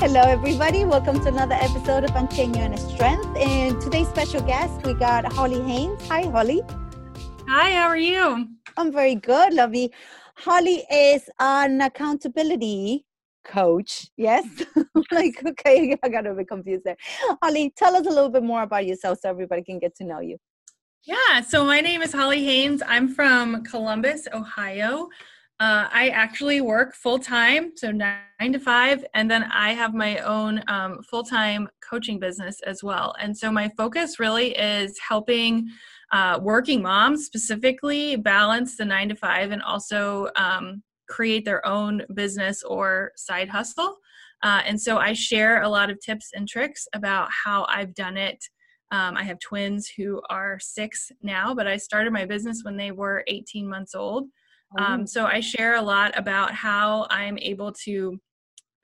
Hello, 0.00 0.22
everybody. 0.22 0.86
Welcome 0.86 1.20
to 1.20 1.28
another 1.28 1.56
episode 1.56 2.04
of 2.04 2.16
and 2.16 2.78
Strength. 2.78 3.36
And 3.36 3.78
today's 3.82 4.08
special 4.08 4.40
guest, 4.40 4.82
we 4.86 4.94
got 4.94 5.30
Holly 5.30 5.60
Haynes. 5.60 6.00
Hi, 6.08 6.22
Holly. 6.22 6.62
Hi, 7.46 7.72
how 7.72 7.88
are 7.88 7.98
you? 7.98 8.48
I'm 8.78 8.90
very 8.90 9.16
good, 9.16 9.52
lovey. 9.52 9.92
Holly 10.36 10.86
is 10.90 11.28
an 11.38 11.82
accountability 11.82 13.04
coach. 13.44 14.10
Yes. 14.16 14.46
Mm-hmm. 14.46 15.00
like, 15.14 15.44
okay, 15.46 15.94
I 16.02 16.08
got 16.08 16.26
a 16.26 16.32
bit 16.32 16.48
confused 16.48 16.84
there. 16.84 16.96
Holly, 17.42 17.70
tell 17.76 17.94
us 17.94 18.06
a 18.06 18.10
little 18.10 18.30
bit 18.30 18.42
more 18.42 18.62
about 18.62 18.86
yourself 18.86 19.18
so 19.20 19.28
everybody 19.28 19.62
can 19.62 19.78
get 19.78 19.94
to 19.96 20.04
know 20.04 20.20
you. 20.20 20.38
Yeah, 21.04 21.42
so 21.46 21.62
my 21.62 21.82
name 21.82 22.00
is 22.00 22.14
Holly 22.14 22.42
Haynes. 22.42 22.82
I'm 22.86 23.06
from 23.06 23.64
Columbus, 23.64 24.26
Ohio. 24.32 25.10
Uh, 25.60 25.86
I 25.92 26.08
actually 26.08 26.62
work 26.62 26.94
full 26.94 27.18
time, 27.18 27.72
so 27.76 27.90
nine 27.90 28.50
to 28.50 28.58
five, 28.58 29.04
and 29.12 29.30
then 29.30 29.44
I 29.44 29.74
have 29.74 29.92
my 29.92 30.16
own 30.20 30.64
um, 30.68 31.02
full 31.02 31.22
time 31.22 31.68
coaching 31.82 32.18
business 32.18 32.62
as 32.66 32.82
well. 32.82 33.14
And 33.20 33.36
so 33.36 33.52
my 33.52 33.68
focus 33.76 34.18
really 34.18 34.56
is 34.56 34.98
helping 35.06 35.68
uh, 36.12 36.40
working 36.42 36.80
moms 36.80 37.26
specifically 37.26 38.16
balance 38.16 38.78
the 38.78 38.86
nine 38.86 39.10
to 39.10 39.14
five 39.14 39.50
and 39.50 39.60
also 39.60 40.30
um, 40.34 40.82
create 41.10 41.44
their 41.44 41.64
own 41.66 42.06
business 42.14 42.62
or 42.62 43.12
side 43.16 43.50
hustle. 43.50 43.98
Uh, 44.42 44.62
and 44.64 44.80
so 44.80 44.96
I 44.96 45.12
share 45.12 45.60
a 45.60 45.68
lot 45.68 45.90
of 45.90 46.00
tips 46.00 46.30
and 46.34 46.48
tricks 46.48 46.88
about 46.94 47.28
how 47.44 47.66
I've 47.68 47.94
done 47.94 48.16
it. 48.16 48.42
Um, 48.92 49.14
I 49.14 49.24
have 49.24 49.38
twins 49.40 49.92
who 49.94 50.22
are 50.30 50.58
six 50.58 51.12
now, 51.22 51.54
but 51.54 51.66
I 51.66 51.76
started 51.76 52.14
my 52.14 52.24
business 52.24 52.62
when 52.64 52.78
they 52.78 52.92
were 52.92 53.24
18 53.26 53.68
months 53.68 53.94
old. 53.94 54.24
Um, 54.78 55.02
oh. 55.02 55.04
so 55.06 55.26
I 55.26 55.40
share 55.40 55.76
a 55.76 55.82
lot 55.82 56.16
about 56.16 56.54
how 56.54 57.06
I'm 57.10 57.38
able 57.38 57.72
to, 57.84 58.18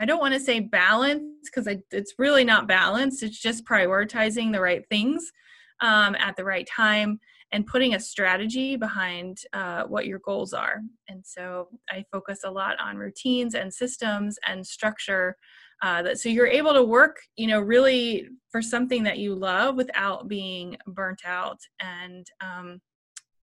I 0.00 0.04
don't 0.04 0.20
want 0.20 0.34
to 0.34 0.40
say 0.40 0.60
balance 0.60 1.22
because 1.44 1.68
it's 1.90 2.14
really 2.18 2.44
not 2.44 2.68
balance. 2.68 3.22
It's 3.22 3.40
just 3.40 3.64
prioritizing 3.64 4.52
the 4.52 4.60
right 4.60 4.84
things 4.90 5.30
um, 5.80 6.14
at 6.16 6.36
the 6.36 6.44
right 6.44 6.68
time 6.74 7.20
and 7.52 7.66
putting 7.66 7.94
a 7.94 8.00
strategy 8.00 8.76
behind 8.76 9.38
uh, 9.52 9.84
what 9.84 10.06
your 10.06 10.18
goals 10.20 10.52
are. 10.52 10.80
And 11.08 11.24
so 11.24 11.68
I 11.88 12.04
focus 12.10 12.40
a 12.44 12.50
lot 12.50 12.76
on 12.80 12.96
routines 12.96 13.54
and 13.54 13.72
systems 13.72 14.38
and 14.46 14.66
structure. 14.66 15.36
Uh, 15.82 16.02
that 16.02 16.18
so 16.18 16.28
you're 16.28 16.46
able 16.46 16.72
to 16.72 16.82
work, 16.82 17.16
you 17.36 17.46
know, 17.46 17.60
really 17.60 18.28
for 18.50 18.62
something 18.62 19.02
that 19.02 19.18
you 19.18 19.34
love 19.34 19.76
without 19.76 20.26
being 20.26 20.76
burnt 20.86 21.20
out 21.24 21.58
and 21.80 22.26
um, 22.40 22.80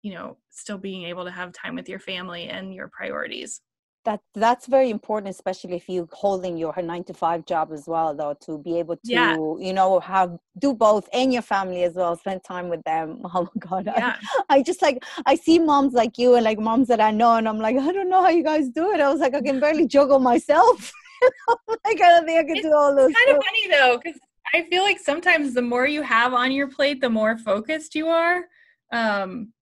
you 0.04 0.14
know 0.14 0.38
still 0.50 0.78
being 0.78 1.04
able 1.06 1.24
to 1.26 1.32
have 1.32 1.52
time 1.54 1.76
with 1.76 1.90
your 1.90 2.00
family 2.00 2.50
and 2.50 2.74
your 2.76 2.90
priorities. 2.90 3.62
That 4.06 4.20
that's 4.36 4.68
very 4.68 4.90
important 4.90 5.30
especially 5.30 5.78
if 5.78 5.88
you're 5.88 6.10
holding 6.12 6.58
your 6.58 6.74
nine 6.84 7.06
to 7.06 7.14
five 7.14 7.46
job 7.46 7.72
as 7.72 7.86
well 7.88 8.14
though 8.14 8.36
to 8.42 8.58
be 8.58 8.78
able 8.78 8.98
to 8.98 9.02
yeah. 9.06 9.34
you 9.36 9.72
know 9.72 10.02
have 10.02 10.38
do 10.58 10.74
both 10.74 11.08
and 11.14 11.32
your 11.32 11.42
family 11.42 11.84
as 11.84 11.94
well 11.94 12.18
spend 12.18 12.44
time 12.44 12.68
with 12.70 12.84
them. 12.84 13.22
Oh 13.34 13.48
my 13.56 13.60
god. 13.60 13.86
Yeah. 13.86 14.18
I, 14.50 14.58
I 14.58 14.62
just 14.62 14.82
like 14.82 15.02
i 15.26 15.36
see 15.36 15.58
moms 15.58 15.94
like 15.94 16.18
you 16.18 16.36
and 16.36 16.44
like 16.44 16.60
moms 16.60 16.90
that 16.90 17.00
i 17.00 17.12
know 17.12 17.36
and 17.38 17.48
i'm 17.48 17.60
like 17.60 17.78
i 17.78 17.92
don't 17.94 18.10
know 18.10 18.22
how 18.22 18.30
you 18.30 18.44
guys 18.44 18.68
do 18.68 18.92
it. 18.92 19.00
I 19.00 19.10
was 19.10 19.22
like 19.22 19.36
i 19.36 19.42
can 19.42 19.62
barely 19.62 19.88
juggle 19.88 20.20
myself. 20.20 20.92
Like 21.86 22.02
i 22.02 22.10
don't 22.10 22.26
think 22.26 22.38
i 22.38 22.44
can 22.44 22.58
it's 22.58 22.66
do 22.66 22.74
all 22.76 22.94
those 22.94 23.14
kind 23.14 23.38
of 23.38 23.42
funny 23.42 23.70
though 23.70 23.98
because 23.98 24.20
i 24.54 24.64
feel 24.64 24.84
like 24.84 25.00
sometimes 25.00 25.54
the 25.54 25.62
more 25.62 25.88
you 25.88 26.02
have 26.02 26.34
on 26.34 26.52
your 26.52 26.68
plate 26.68 27.00
the 27.00 27.10
more 27.10 27.38
focused 27.38 27.96
you 27.96 28.08
are. 28.08 28.44
Um 28.92 29.53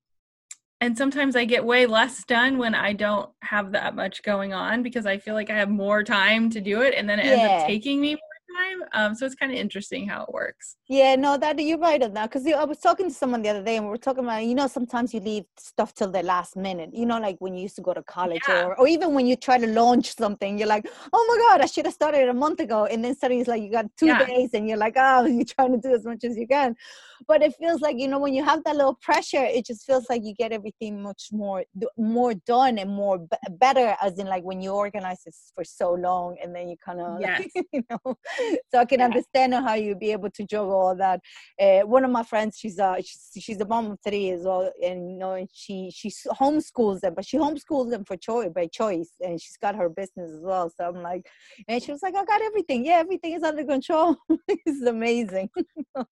and 0.82 0.98
sometimes 0.98 1.36
I 1.36 1.46
get 1.46 1.64
way 1.64 1.86
less 1.86 2.24
done 2.24 2.58
when 2.58 2.74
I 2.74 2.94
don't 2.94 3.30
have 3.42 3.72
that 3.74 3.96
much 3.96 4.24
going 4.24 4.52
on 4.52 4.82
because 4.82 5.06
I 5.06 5.20
feel 5.20 5.36
like 5.36 5.52
I 5.52 5.56
have 5.56 5.70
more 5.70 6.04
time 6.04 6.50
to 6.50 6.60
do 6.60 6.82
it 6.82 6.96
and 6.96 7.08
then 7.08 7.20
it 7.20 7.26
yeah. 7.26 7.32
ends 7.32 7.64
up 7.64 7.68
taking 7.68 8.02
me 8.02 8.18
time. 8.56 8.84
Um, 8.94 9.16
so 9.16 9.26
it's 9.26 9.36
kind 9.36 9.52
of 9.52 9.58
interesting 9.58 10.08
how 10.08 10.24
it 10.24 10.34
works. 10.34 10.76
Yeah, 10.88 11.16
no, 11.16 11.38
that 11.38 11.60
you're 11.60 11.78
right 11.78 12.02
on 12.02 12.14
that. 12.14 12.30
Because 12.30 12.46
I 12.48 12.64
was 12.64 12.80
talking 12.80 13.08
to 13.08 13.14
someone 13.14 13.42
the 13.42 13.50
other 13.50 13.64
day, 13.64 13.78
and 13.78 13.88
we 13.88 13.94
are 13.94 13.98
talking 13.98 14.24
about, 14.24 14.44
you 14.44 14.56
know, 14.56 14.68
sometimes 14.68 15.14
you 15.14 15.20
leave 15.20 15.46
stuff 15.58 15.94
till 15.94 16.12
the 16.12 16.24
last 16.24 16.56
minute. 16.56 16.92
You 16.94 17.06
know, 17.06 17.20
like 17.20 17.38
when 17.40 17.56
you 17.56 17.64
used 17.64 17.76
to 17.78 17.82
go 17.82 17.94
to 17.94 18.04
college, 18.04 18.42
yeah. 18.48 18.66
or 18.66 18.80
or 18.80 18.88
even 18.88 19.14
when 19.14 19.26
you 19.26 19.36
try 19.36 19.58
to 19.58 19.68
launch 19.68 20.16
something, 20.16 20.58
you're 20.58 20.68
like, 20.68 20.88
oh 21.14 21.26
my 21.30 21.38
god, 21.44 21.62
I 21.62 21.66
should 21.66 21.86
have 21.86 21.94
started 21.94 22.30
a 22.30 22.34
month 22.34 22.60
ago, 22.60 22.86
and 22.86 23.04
then 23.04 23.16
suddenly 23.16 23.42
it's 23.42 23.50
like 23.50 23.62
you 23.62 23.72
got 23.72 23.86
two 23.98 24.08
yeah. 24.08 24.26
days, 24.26 24.50
and 24.54 24.68
you're 24.68 24.78
like, 24.78 24.96
oh, 24.98 25.26
you're 25.26 25.46
trying 25.46 25.74
to 25.74 25.88
do 25.88 25.94
as 25.94 26.06
much 26.06 26.24
as 26.24 26.38
you 26.38 26.48
can. 26.48 26.76
But 27.28 27.44
it 27.44 27.54
feels 27.56 27.82
like 27.82 28.00
you 28.00 28.08
know 28.08 28.20
when 28.20 28.34
you 28.34 28.44
have 28.44 28.64
that 28.64 28.76
little 28.76 28.96
pressure, 28.96 29.44
it 29.44 29.66
just 29.66 29.86
feels 29.86 30.08
like 30.10 30.24
you 30.24 30.34
get 30.34 30.52
everything 30.52 31.02
much 31.02 31.30
more 31.32 31.64
more 31.98 32.34
done 32.34 32.78
and 32.80 32.90
more 32.90 33.20
b- 33.20 33.38
better. 33.52 33.96
As 34.02 34.18
in, 34.18 34.28
like 34.28 34.44
when 34.44 34.62
you 34.62 34.72
organize 34.72 35.24
this 35.24 35.52
for 35.56 35.64
so 35.64 35.94
long, 35.94 36.38
and 36.44 36.56
then 36.56 36.68
you 36.70 36.78
kind 36.84 37.02
of, 37.02 37.22
yes. 37.22 37.48
like, 37.56 37.66
you 37.72 37.84
know, 37.90 38.18
so 38.72 38.80
I 38.80 38.86
can 38.86 39.00
yeah. 39.00 39.06
understand 39.06 39.54
how 39.54 39.74
you'd 39.74 40.00
be 40.00 40.12
able 40.12 40.30
to 40.32 40.44
juggle 40.46 40.74
all 40.74 40.96
that. 40.96 41.20
Uh, 41.60 41.82
one 41.82 42.04
of 42.04 42.12
my 42.12 42.24
friends, 42.24 42.58
she's 42.58 42.80
a 42.80 42.98
she's, 43.00 43.32
she's 43.40 43.62
a 43.62 43.66
mom 43.66 43.92
of 43.92 44.00
three 44.06 44.32
as 44.32 44.44
well, 44.44 44.72
and 44.84 45.12
you 45.12 45.18
know, 45.18 45.46
she 45.54 45.92
she 45.94 46.10
homeschools 46.40 47.02
them, 47.02 47.14
but 47.16 47.26
she 47.26 47.38
homeschools 47.38 47.90
them 47.90 48.06
for 48.06 48.18
choice 48.18 48.50
by 48.54 48.68
choice, 48.68 49.12
and 49.22 49.42
she's 49.42 49.58
got 49.58 49.76
her 49.76 49.90
business 49.90 50.32
as 50.32 50.42
well. 50.42 50.70
So 50.70 50.88
I'm 50.88 51.02
like, 51.02 51.26
and 51.68 51.82
she 51.82 51.92
was 51.92 52.02
like, 52.02 52.16
I 52.16 52.26
got 52.26 52.42
everything. 52.42 52.86
Yeah, 52.86 52.96
everything 52.96 53.34
is 53.34 53.44
under 53.44 53.64
control. 53.64 54.16
it's 54.48 54.82
amazing. 54.86 55.50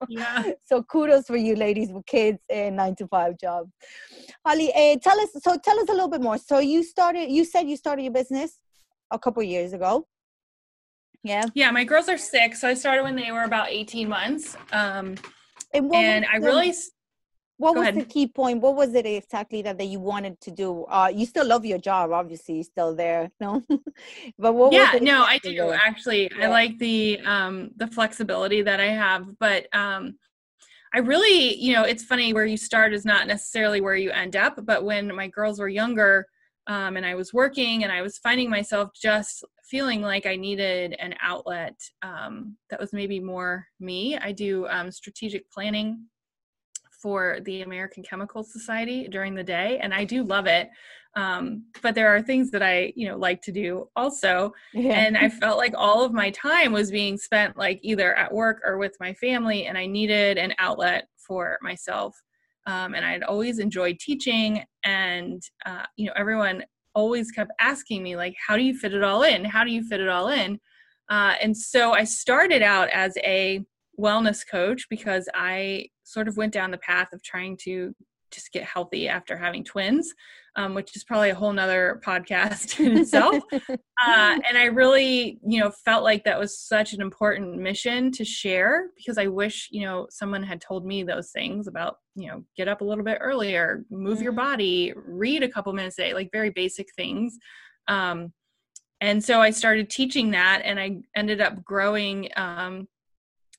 yeah. 0.07 0.43
So 0.65 0.83
kudos 0.83 1.25
for 1.25 1.37
you, 1.37 1.55
ladies 1.55 1.91
with 1.91 2.05
kids 2.05 2.39
and 2.49 2.75
nine 2.75 2.95
to 2.97 3.07
five 3.07 3.39
jobs. 3.39 3.71
Holly, 4.45 4.71
uh, 4.73 4.97
tell 5.01 5.19
us. 5.19 5.29
So 5.41 5.57
tell 5.57 5.79
us 5.79 5.89
a 5.89 5.93
little 5.93 6.09
bit 6.09 6.21
more. 6.21 6.37
So 6.37 6.59
you 6.59 6.83
started. 6.83 7.29
You 7.31 7.45
said 7.45 7.67
you 7.67 7.77
started 7.77 8.03
your 8.03 8.13
business 8.13 8.59
a 9.11 9.19
couple 9.19 9.41
years 9.43 9.73
ago. 9.73 10.07
Yeah. 11.23 11.45
Yeah, 11.53 11.71
my 11.71 11.83
girls 11.83 12.07
are 12.07 12.17
six, 12.17 12.61
so 12.61 12.67
I 12.67 12.73
started 12.73 13.03
when 13.03 13.15
they 13.15 13.31
were 13.31 13.43
about 13.43 13.69
18 13.69 14.07
months. 14.07 14.55
Um, 14.71 15.15
and, 15.73 15.93
and 15.93 16.25
I 16.25 16.39
the, 16.39 16.45
really. 16.45 16.73
What 17.57 17.75
was 17.75 17.89
ahead. 17.89 17.95
the 17.95 18.05
key 18.05 18.25
point? 18.27 18.61
What 18.61 18.77
was 18.77 18.95
it 18.95 19.05
exactly 19.05 19.61
that, 19.63 19.77
that 19.79 19.85
you 19.87 19.99
wanted 19.99 20.39
to 20.41 20.51
do? 20.51 20.85
Uh, 20.85 21.11
you 21.13 21.25
still 21.25 21.45
love 21.45 21.65
your 21.65 21.77
job, 21.77 22.11
obviously, 22.11 22.55
you're 22.55 22.63
still 22.63 22.95
there, 22.95 23.29
no? 23.41 23.61
but 24.39 24.53
what? 24.53 24.71
Yeah, 24.71 24.97
no, 25.01 25.23
I 25.23 25.39
do 25.39 25.53
there? 25.53 25.73
actually. 25.73 26.31
Yeah. 26.37 26.45
I 26.45 26.49
like 26.49 26.77
the 26.79 27.19
um, 27.25 27.71
the 27.75 27.87
flexibility 27.87 28.61
that 28.61 28.79
I 28.79 28.87
have, 28.87 29.37
but 29.39 29.67
um, 29.75 30.15
I 30.93 30.99
really, 30.99 31.55
you 31.55 31.73
know, 31.73 31.83
it's 31.83 32.03
funny 32.03 32.33
where 32.33 32.45
you 32.45 32.55
start 32.55 32.93
is 32.93 33.03
not 33.03 33.27
necessarily 33.27 33.81
where 33.81 33.95
you 33.95 34.11
end 34.11 34.37
up. 34.37 34.65
But 34.65 34.85
when 34.85 35.13
my 35.13 35.27
girls 35.27 35.59
were 35.59 35.67
younger, 35.67 36.27
um, 36.67 36.95
and 36.97 37.05
I 37.05 37.15
was 37.15 37.33
working 37.33 37.83
and 37.83 37.91
I 37.91 38.01
was 38.03 38.19
finding 38.19 38.49
myself 38.49 38.91
just 38.95 39.43
feeling 39.69 40.01
like 40.01 40.25
I 40.25 40.35
needed 40.35 40.95
an 40.99 41.15
outlet 41.21 41.79
um, 42.01 42.55
that 42.69 42.79
was 42.79 42.93
maybe 42.93 43.19
more 43.19 43.67
me. 43.79 44.17
I 44.17 44.31
do 44.31 44.67
um, 44.67 44.91
strategic 44.91 45.49
planning 45.51 46.05
for 47.01 47.39
the 47.45 47.61
American 47.61 48.03
Chemical 48.03 48.43
Society 48.43 49.07
during 49.07 49.35
the 49.35 49.43
day, 49.43 49.79
and 49.81 49.93
I 49.93 50.03
do 50.03 50.23
love 50.23 50.47
it. 50.47 50.69
Um, 51.15 51.65
but 51.81 51.95
there 51.95 52.13
are 52.13 52.21
things 52.21 52.51
that 52.51 52.61
I, 52.61 52.93
you 52.95 53.07
know, 53.07 53.17
like 53.17 53.41
to 53.43 53.51
do 53.51 53.89
also, 53.95 54.53
yeah. 54.73 54.93
and 54.93 55.17
I 55.17 55.29
felt 55.41 55.57
like 55.57 55.73
all 55.75 56.03
of 56.03 56.13
my 56.13 56.29
time 56.31 56.71
was 56.71 56.91
being 56.91 57.17
spent 57.17 57.57
like 57.57 57.79
either 57.81 58.15
at 58.15 58.33
work 58.33 58.61
or 58.65 58.77
with 58.77 58.95
my 58.99 59.13
family, 59.13 59.65
and 59.65 59.77
I 59.77 59.85
needed 59.85 60.37
an 60.37 60.53
outlet 60.59 61.07
for 61.17 61.57
myself 61.61 62.15
um, 62.69 62.93
and 62.93 63.03
I 63.03 63.11
had 63.11 63.23
always 63.23 63.59
enjoyed 63.59 63.99
teaching. 63.99 64.63
And 64.83 65.41
uh, 65.65 65.83
you 65.95 66.05
know, 66.05 66.13
everyone 66.15 66.63
always 66.99 67.31
kept 67.31 67.51
asking 67.59 68.03
me 68.03 68.15
like, 68.15 68.35
"How 68.47 68.55
do 68.57 68.63
you 68.63 68.77
fit 68.77 68.93
it 68.93 69.03
all 69.03 69.23
in? 69.23 69.45
How 69.45 69.63
do 69.63 69.71
you 69.71 69.83
fit 69.83 70.01
it 70.01 70.09
all 70.09 70.29
in?" 70.29 70.59
Uh, 71.09 71.33
and 71.41 71.57
so 71.57 71.93
I 71.93 72.03
started 72.03 72.61
out 72.61 72.89
as 72.89 73.17
a 73.17 73.63
wellness 73.99 74.45
coach 74.49 74.87
because 74.89 75.27
I 75.33 75.89
sort 76.03 76.27
of 76.27 76.37
went 76.37 76.53
down 76.53 76.71
the 76.71 76.77
path 76.77 77.13
of 77.13 77.23
trying 77.23 77.57
to 77.63 77.93
just 78.31 78.51
get 78.51 78.63
healthy 78.63 79.07
after 79.07 79.37
having 79.37 79.63
twins, 79.63 80.13
um, 80.59 80.73
which 80.73 80.93
is 80.93 81.05
probably 81.05 81.29
a 81.29 81.35
whole 81.35 81.53
nother 81.53 82.01
podcast 82.05 82.85
in 82.85 82.97
itself. 82.97 83.41
uh, 83.53 83.77
and 84.05 84.57
I 84.57 84.65
really, 84.65 85.39
you 85.47 85.61
know, 85.61 85.71
felt 85.71 86.03
like 86.03 86.25
that 86.25 86.37
was 86.37 86.59
such 86.59 86.91
an 86.91 87.01
important 87.01 87.55
mission 87.57 88.11
to 88.11 88.25
share 88.25 88.89
because 88.97 89.17
I 89.17 89.27
wish, 89.27 89.69
you 89.71 89.85
know, 89.85 90.07
someone 90.09 90.43
had 90.43 90.59
told 90.59 90.85
me 90.85 91.03
those 91.03 91.31
things 91.31 91.67
about, 91.67 91.99
you 92.15 92.27
know, 92.27 92.43
get 92.57 92.67
up 92.67 92.81
a 92.81 92.83
little 92.83 93.05
bit 93.05 93.19
earlier, 93.21 93.85
move 93.89 94.21
your 94.21 94.33
mm-hmm. 94.33 94.49
body, 94.51 94.93
read 94.97 95.43
a 95.43 95.49
couple 95.49 95.71
minutes 95.71 95.97
a 95.97 96.01
day, 96.01 96.13
like 96.13 96.29
very 96.33 96.49
basic 96.49 96.87
things. 96.93 97.37
Um, 97.87 98.33
and 98.99 99.23
so 99.23 99.39
I 99.39 99.51
started 99.51 99.89
teaching 99.89 100.31
that, 100.31 100.61
and 100.65 100.77
I 100.77 100.97
ended 101.15 101.39
up 101.39 101.63
growing 101.63 102.27
um, 102.35 102.85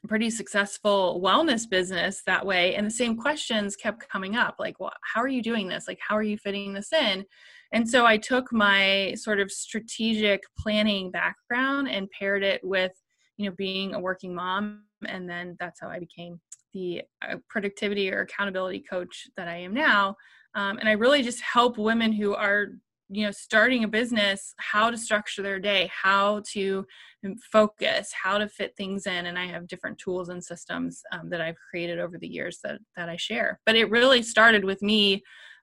pretty 0.08 0.30
successful 0.30 1.20
wellness 1.22 1.68
business 1.68 2.22
that 2.26 2.44
way 2.44 2.74
and 2.74 2.86
the 2.86 2.90
same 2.90 3.16
questions 3.16 3.76
kept 3.76 4.08
coming 4.08 4.34
up 4.34 4.56
like 4.58 4.80
well 4.80 4.92
how 5.14 5.20
are 5.20 5.28
you 5.28 5.42
doing 5.42 5.68
this? 5.68 5.86
Like 5.86 5.98
how 6.06 6.16
are 6.16 6.22
you 6.22 6.38
fitting 6.38 6.72
this 6.72 6.92
in? 6.92 7.24
And 7.72 7.88
so 7.88 8.06
i 8.06 8.16
took 8.16 8.52
my 8.52 9.14
sort 9.16 9.40
of 9.40 9.50
strategic 9.50 10.42
planning 10.58 11.10
background 11.10 11.88
and 11.88 12.08
paired 12.18 12.42
it 12.42 12.60
with 12.64 12.92
you 13.36 13.48
know 13.48 13.54
being 13.56 13.94
a 13.94 14.00
working 14.00 14.34
mom 14.34 14.82
and 15.06 15.28
then 15.28 15.56
that's 15.58 15.80
how 15.80 15.88
i 15.88 15.98
became 15.98 16.38
the 16.74 17.02
uh, 17.26 17.36
productivity 17.48 18.12
or 18.12 18.20
accountability 18.20 18.84
coach 18.88 19.28
that 19.36 19.48
i 19.48 19.56
am 19.56 19.72
now 19.72 20.14
um, 20.54 20.78
and 20.78 20.88
i 20.88 20.92
really 20.92 21.22
just 21.22 21.40
help 21.40 21.78
women 21.78 22.12
who 22.12 22.34
are 22.34 22.72
you 23.10 23.24
know 23.24 23.30
starting 23.32 23.84
a 23.84 23.88
business 23.88 24.54
how 24.58 24.90
to 24.90 24.96
structure 24.96 25.42
their 25.42 25.58
day 25.58 25.90
how 25.92 26.42
to 26.48 26.86
focus 27.52 28.12
how 28.12 28.38
to 28.38 28.48
fit 28.48 28.72
things 28.76 29.06
in 29.06 29.26
and 29.26 29.38
i 29.38 29.46
have 29.46 29.66
different 29.66 29.98
tools 29.98 30.28
and 30.28 30.42
systems 30.42 31.02
um, 31.12 31.28
that 31.28 31.40
i've 31.40 31.56
created 31.70 31.98
over 31.98 32.16
the 32.18 32.28
years 32.28 32.60
that 32.62 32.78
that 32.96 33.08
i 33.08 33.16
share 33.16 33.60
but 33.66 33.76
it 33.76 33.90
really 33.90 34.22
started 34.22 34.64
with 34.64 34.80
me 34.80 35.22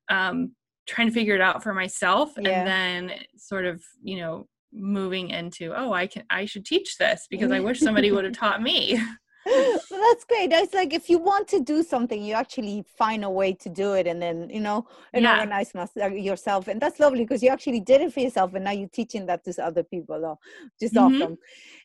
um, 0.09 0.51
trying 0.87 1.07
to 1.07 1.13
figure 1.13 1.35
it 1.35 1.41
out 1.41 1.63
for 1.63 1.73
myself 1.73 2.31
yeah. 2.39 2.49
and 2.49 2.67
then 2.67 3.17
sort 3.37 3.65
of 3.65 3.81
you 4.03 4.17
know 4.17 4.45
moving 4.73 5.29
into 5.29 5.73
oh 5.75 5.93
i 5.93 6.05
can 6.05 6.23
i 6.29 6.45
should 6.45 6.65
teach 6.65 6.97
this 6.97 7.27
because 7.29 7.51
i 7.51 7.59
wish 7.61 7.79
somebody 7.79 8.11
would 8.11 8.25
have 8.25 8.33
taught 8.33 8.61
me 8.61 9.01
well, 9.91 10.01
that's 10.01 10.25
great. 10.25 10.49
That's 10.49 10.73
like 10.73 10.93
if 10.93 11.09
you 11.09 11.17
want 11.17 11.47
to 11.49 11.59
do 11.59 11.83
something, 11.83 12.21
you 12.21 12.33
actually 12.33 12.83
find 12.97 13.23
a 13.23 13.29
way 13.29 13.53
to 13.53 13.69
do 13.69 13.93
it, 13.93 14.07
and 14.07 14.21
then 14.21 14.49
you 14.49 14.59
know, 14.59 14.87
and 15.13 15.23
yeah. 15.23 15.39
organize 15.39 15.73
uh, 15.75 16.07
yourself, 16.07 16.67
and 16.67 16.81
that's 16.81 16.99
lovely 16.99 17.23
because 17.23 17.41
you 17.41 17.49
actually 17.49 17.79
did 17.79 18.01
it 18.01 18.13
for 18.13 18.19
yourself, 18.19 18.53
and 18.53 18.65
now 18.65 18.71
you're 18.71 18.89
teaching 18.89 19.25
that 19.27 19.43
to 19.45 19.65
other 19.65 19.83
people. 19.83 20.19
Though, 20.19 20.39
just 20.79 20.93
mm-hmm. 20.93 21.21
awesome. 21.21 21.37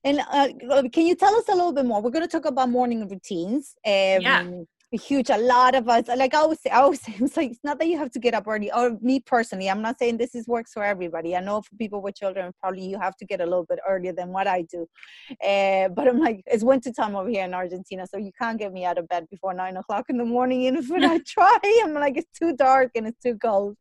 And 0.05 0.20
uh, 0.20 0.88
can 0.93 1.06
you 1.06 1.14
tell 1.14 1.35
us 1.35 1.49
a 1.49 1.55
little 1.55 1.73
bit 1.73 1.87
more? 1.87 2.03
We're 2.03 2.11
going 2.11 2.29
to 2.29 2.37
talk 2.37 2.47
about 2.47 2.69
morning 2.69 3.09
routines. 3.09 3.76
Um, 3.87 3.93
yeah 3.93 4.50
huge 4.97 5.31
a 5.31 5.39
lot 5.39 5.75
of 5.75 5.89
us 5.89 6.06
like 6.17 6.35
i 6.35 6.39
always 6.39 6.61
say 6.61 6.71
i 6.71 6.81
always 6.81 7.00
say 7.00 7.15
it's 7.19 7.37
like 7.37 7.50
it's 7.50 7.65
not 7.65 7.79
that 7.79 7.89
you 7.89 7.97
have 7.97 8.11
to 8.11 8.19
get 8.19 8.35
up 8.35 8.47
early 8.47 8.71
or 8.73 8.99
me 9.00 9.21
personally 9.21 9.71
i'm 9.71 9.83
not 9.83 9.99
saying 9.99 10.17
this 10.17 10.35
is 10.35 10.47
works 10.47 10.73
for 10.73 10.85
everybody 10.85 11.35
i 11.35 11.41
know 11.41 11.62
for 11.62 11.75
people 11.77 12.03
with 12.03 12.15
children 12.15 12.53
probably 12.61 12.85
you 12.85 12.99
have 12.99 13.17
to 13.17 13.25
get 13.25 13.41
a 13.41 13.44
little 13.44 13.65
bit 13.65 13.79
earlier 13.89 14.12
than 14.12 14.29
what 14.29 14.47
i 14.47 14.62
do 14.62 14.87
uh, 15.47 15.89
but 15.89 16.06
i'm 16.09 16.19
like 16.19 16.43
it's 16.47 16.62
winter 16.62 16.93
time 16.93 17.17
over 17.17 17.29
here 17.29 17.44
in 17.44 17.55
argentina 17.55 18.06
so 18.06 18.19
you 18.19 18.31
can't 18.41 18.59
get 18.59 18.73
me 18.73 18.85
out 18.85 18.99
of 18.99 19.09
bed 19.09 19.27
before 19.31 19.55
nine 19.55 19.77
o'clock 19.77 20.05
in 20.09 20.19
the 20.19 20.25
morning 20.25 20.67
and 20.67 20.77
if 20.77 20.91
i 20.91 21.19
try 21.27 21.83
i'm 21.85 21.95
like 21.95 22.17
it's 22.17 22.38
too 22.38 22.55
dark 22.55 22.91
and 22.95 23.06
it's 23.06 23.21
too 23.23 23.37
cold 23.38 23.77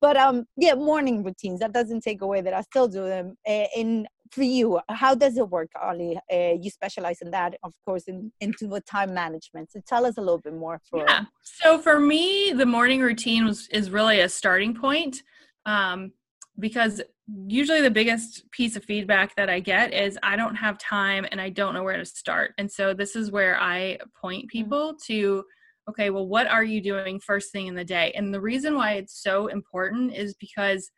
but 0.00 0.16
um 0.16 0.44
yeah 0.56 0.74
morning 0.74 1.22
routines 1.22 1.60
that 1.60 1.72
doesn't 1.72 2.00
take 2.00 2.22
away 2.22 2.40
that 2.40 2.54
i 2.54 2.60
still 2.60 2.88
do 2.88 3.04
them 3.06 3.36
uh, 3.48 3.66
in 3.76 4.06
for 4.30 4.42
you 4.42 4.80
how 4.88 5.14
does 5.14 5.36
it 5.36 5.48
work 5.48 5.70
ali? 5.80 6.18
Uh, 6.32 6.54
you 6.60 6.70
specialize 6.70 7.18
in 7.20 7.30
that 7.30 7.54
of 7.62 7.72
course 7.84 8.04
in 8.04 8.32
into 8.40 8.66
the 8.66 8.80
time 8.82 9.14
management. 9.14 9.72
So 9.72 9.80
tell 9.86 10.06
us 10.06 10.16
a 10.16 10.20
little 10.20 10.38
bit 10.38 10.54
more 10.54 10.80
for 10.88 11.04
yeah. 11.06 11.24
so 11.42 11.78
for 11.78 11.98
me 12.00 12.52
the 12.52 12.66
morning 12.66 13.00
routine 13.00 13.44
was 13.44 13.68
is 13.68 13.90
really 13.90 14.20
a 14.20 14.28
starting 14.28 14.74
point 14.74 15.22
um, 15.66 16.12
because 16.58 17.02
usually 17.46 17.80
the 17.80 17.90
biggest 17.90 18.48
piece 18.52 18.76
of 18.76 18.84
feedback 18.84 19.34
that 19.34 19.50
i 19.50 19.58
get 19.58 19.92
is 19.92 20.16
i 20.22 20.36
don't 20.36 20.54
have 20.54 20.78
time 20.78 21.26
and 21.32 21.40
i 21.40 21.50
don't 21.50 21.74
know 21.74 21.82
where 21.82 21.96
to 21.96 22.04
start. 22.04 22.52
And 22.58 22.70
so 22.70 22.94
this 22.94 23.16
is 23.16 23.30
where 23.30 23.60
i 23.60 23.98
point 24.20 24.44
mm-hmm. 24.44 24.58
people 24.58 24.94
to 25.06 25.44
okay 25.88 26.10
well 26.10 26.26
what 26.26 26.46
are 26.46 26.64
you 26.64 26.80
doing 26.80 27.20
first 27.20 27.52
thing 27.52 27.66
in 27.66 27.74
the 27.74 27.84
day? 27.84 28.12
And 28.16 28.32
the 28.32 28.40
reason 28.40 28.74
why 28.76 28.92
it's 28.92 29.22
so 29.22 29.48
important 29.48 30.14
is 30.14 30.34
because 30.34 30.90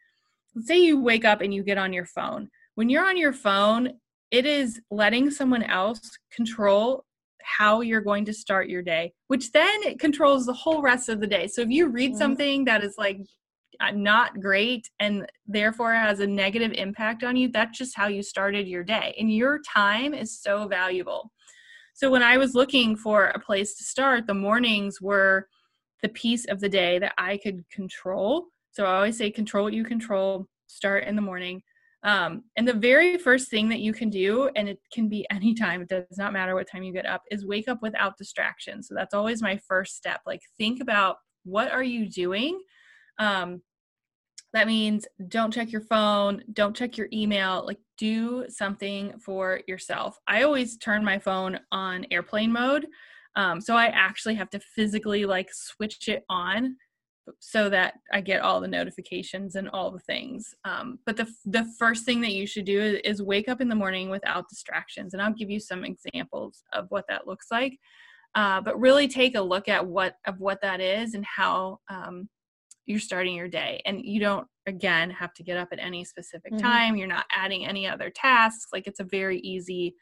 let's 0.54 0.68
say 0.68 0.78
you 0.78 1.00
wake 1.00 1.24
up 1.24 1.40
and 1.40 1.52
you 1.52 1.62
get 1.62 1.78
on 1.78 1.92
your 1.92 2.06
phone 2.06 2.50
when 2.78 2.88
you're 2.88 3.04
on 3.04 3.16
your 3.16 3.32
phone, 3.32 3.90
it 4.30 4.46
is 4.46 4.80
letting 4.88 5.32
someone 5.32 5.64
else 5.64 6.16
control 6.32 7.04
how 7.42 7.80
you're 7.80 8.00
going 8.00 8.24
to 8.24 8.32
start 8.32 8.68
your 8.68 8.82
day, 8.82 9.12
which 9.26 9.50
then 9.50 9.82
it 9.82 9.98
controls 9.98 10.46
the 10.46 10.52
whole 10.52 10.80
rest 10.80 11.08
of 11.08 11.18
the 11.18 11.26
day. 11.26 11.48
So 11.48 11.60
if 11.60 11.70
you 11.70 11.88
read 11.88 12.16
something 12.16 12.64
that 12.66 12.84
is 12.84 12.94
like 12.96 13.18
uh, 13.80 13.90
not 13.90 14.40
great 14.40 14.88
and 15.00 15.26
therefore 15.44 15.92
has 15.92 16.20
a 16.20 16.26
negative 16.28 16.70
impact 16.74 17.24
on 17.24 17.34
you, 17.34 17.48
that's 17.48 17.76
just 17.76 17.96
how 17.96 18.06
you 18.06 18.22
started 18.22 18.68
your 18.68 18.84
day. 18.84 19.12
And 19.18 19.28
your 19.34 19.58
time 19.68 20.14
is 20.14 20.40
so 20.40 20.68
valuable. 20.68 21.32
So 21.94 22.08
when 22.08 22.22
I 22.22 22.36
was 22.36 22.54
looking 22.54 22.94
for 22.94 23.24
a 23.24 23.40
place 23.40 23.74
to 23.78 23.82
start, 23.82 24.28
the 24.28 24.34
mornings 24.34 25.00
were 25.00 25.48
the 26.00 26.10
piece 26.10 26.44
of 26.44 26.60
the 26.60 26.68
day 26.68 27.00
that 27.00 27.14
I 27.18 27.38
could 27.38 27.68
control. 27.70 28.44
So 28.70 28.84
I 28.84 28.94
always 28.94 29.18
say 29.18 29.32
control 29.32 29.64
what 29.64 29.72
you 29.72 29.82
control, 29.82 30.46
start 30.68 31.02
in 31.08 31.16
the 31.16 31.22
morning. 31.22 31.60
Um, 32.04 32.44
and 32.56 32.66
the 32.66 32.74
very 32.74 33.18
first 33.18 33.50
thing 33.50 33.68
that 33.70 33.80
you 33.80 33.92
can 33.92 34.08
do, 34.08 34.50
and 34.54 34.68
it 34.68 34.78
can 34.92 35.08
be 35.08 35.26
anytime, 35.30 35.82
it 35.82 35.88
does 35.88 36.18
not 36.18 36.32
matter 36.32 36.54
what 36.54 36.68
time 36.70 36.82
you 36.82 36.92
get 36.92 37.06
up, 37.06 37.22
is 37.30 37.46
wake 37.46 37.68
up 37.68 37.82
without 37.82 38.16
distraction. 38.16 38.82
So 38.82 38.94
that's 38.94 39.14
always 39.14 39.42
my 39.42 39.58
first 39.68 39.96
step. 39.96 40.20
Like, 40.26 40.40
think 40.56 40.80
about 40.80 41.16
what 41.44 41.70
are 41.70 41.82
you 41.82 42.08
doing? 42.08 42.60
Um, 43.18 43.62
that 44.54 44.66
means 44.66 45.06
don't 45.28 45.52
check 45.52 45.70
your 45.70 45.82
phone, 45.82 46.42
don't 46.52 46.74
check 46.74 46.96
your 46.96 47.08
email, 47.12 47.64
like, 47.66 47.78
do 47.98 48.46
something 48.48 49.12
for 49.18 49.60
yourself. 49.66 50.18
I 50.26 50.42
always 50.42 50.78
turn 50.78 51.04
my 51.04 51.18
phone 51.18 51.58
on 51.72 52.06
airplane 52.10 52.52
mode. 52.52 52.86
Um, 53.36 53.60
so 53.60 53.76
I 53.76 53.86
actually 53.86 54.36
have 54.36 54.50
to 54.50 54.60
physically 54.74 55.24
like 55.26 55.48
switch 55.52 56.08
it 56.08 56.24
on 56.28 56.76
so 57.40 57.68
that 57.70 57.94
I 58.12 58.20
get 58.20 58.40
all 58.40 58.60
the 58.60 58.68
notifications 58.68 59.54
and 59.54 59.68
all 59.68 59.90
the 59.90 59.98
things. 60.00 60.54
Um, 60.64 60.98
but 61.06 61.16
the 61.16 61.26
the 61.44 61.66
first 61.78 62.04
thing 62.04 62.20
that 62.22 62.32
you 62.32 62.46
should 62.46 62.64
do 62.64 62.80
is, 62.80 63.00
is, 63.04 63.22
wake 63.22 63.48
up 63.48 63.60
in 63.60 63.68
the 63.68 63.74
morning 63.74 64.10
without 64.10 64.48
distractions, 64.48 65.12
and 65.12 65.22
I'll 65.22 65.32
give 65.32 65.50
you 65.50 65.60
some 65.60 65.84
examples 65.84 66.62
of 66.72 66.86
what 66.90 67.04
that 67.08 67.26
looks 67.26 67.46
like. 67.50 67.78
Uh, 68.34 68.60
but 68.60 68.78
really 68.78 69.08
take 69.08 69.34
a 69.34 69.40
look 69.40 69.68
at 69.68 69.86
what 69.86 70.16
of 70.26 70.38
what 70.38 70.60
that 70.62 70.80
is 70.80 71.14
and 71.14 71.24
how 71.24 71.78
um, 71.88 72.28
you're 72.86 72.98
starting 72.98 73.34
your 73.34 73.48
day. 73.48 73.80
And 73.84 74.00
you 74.04 74.20
don't 74.20 74.46
again 74.66 75.10
have 75.10 75.34
to 75.34 75.42
get 75.42 75.56
up 75.56 75.68
at 75.72 75.78
any 75.78 76.04
specific 76.04 76.52
mm-hmm. 76.52 76.66
time. 76.66 76.96
You're 76.96 77.06
not 77.06 77.26
adding 77.30 77.66
any 77.66 77.86
other 77.86 78.10
tasks. 78.10 78.66
Like 78.72 78.86
it's 78.86 79.00
a 79.00 79.04
very 79.04 79.38
easy 79.40 79.94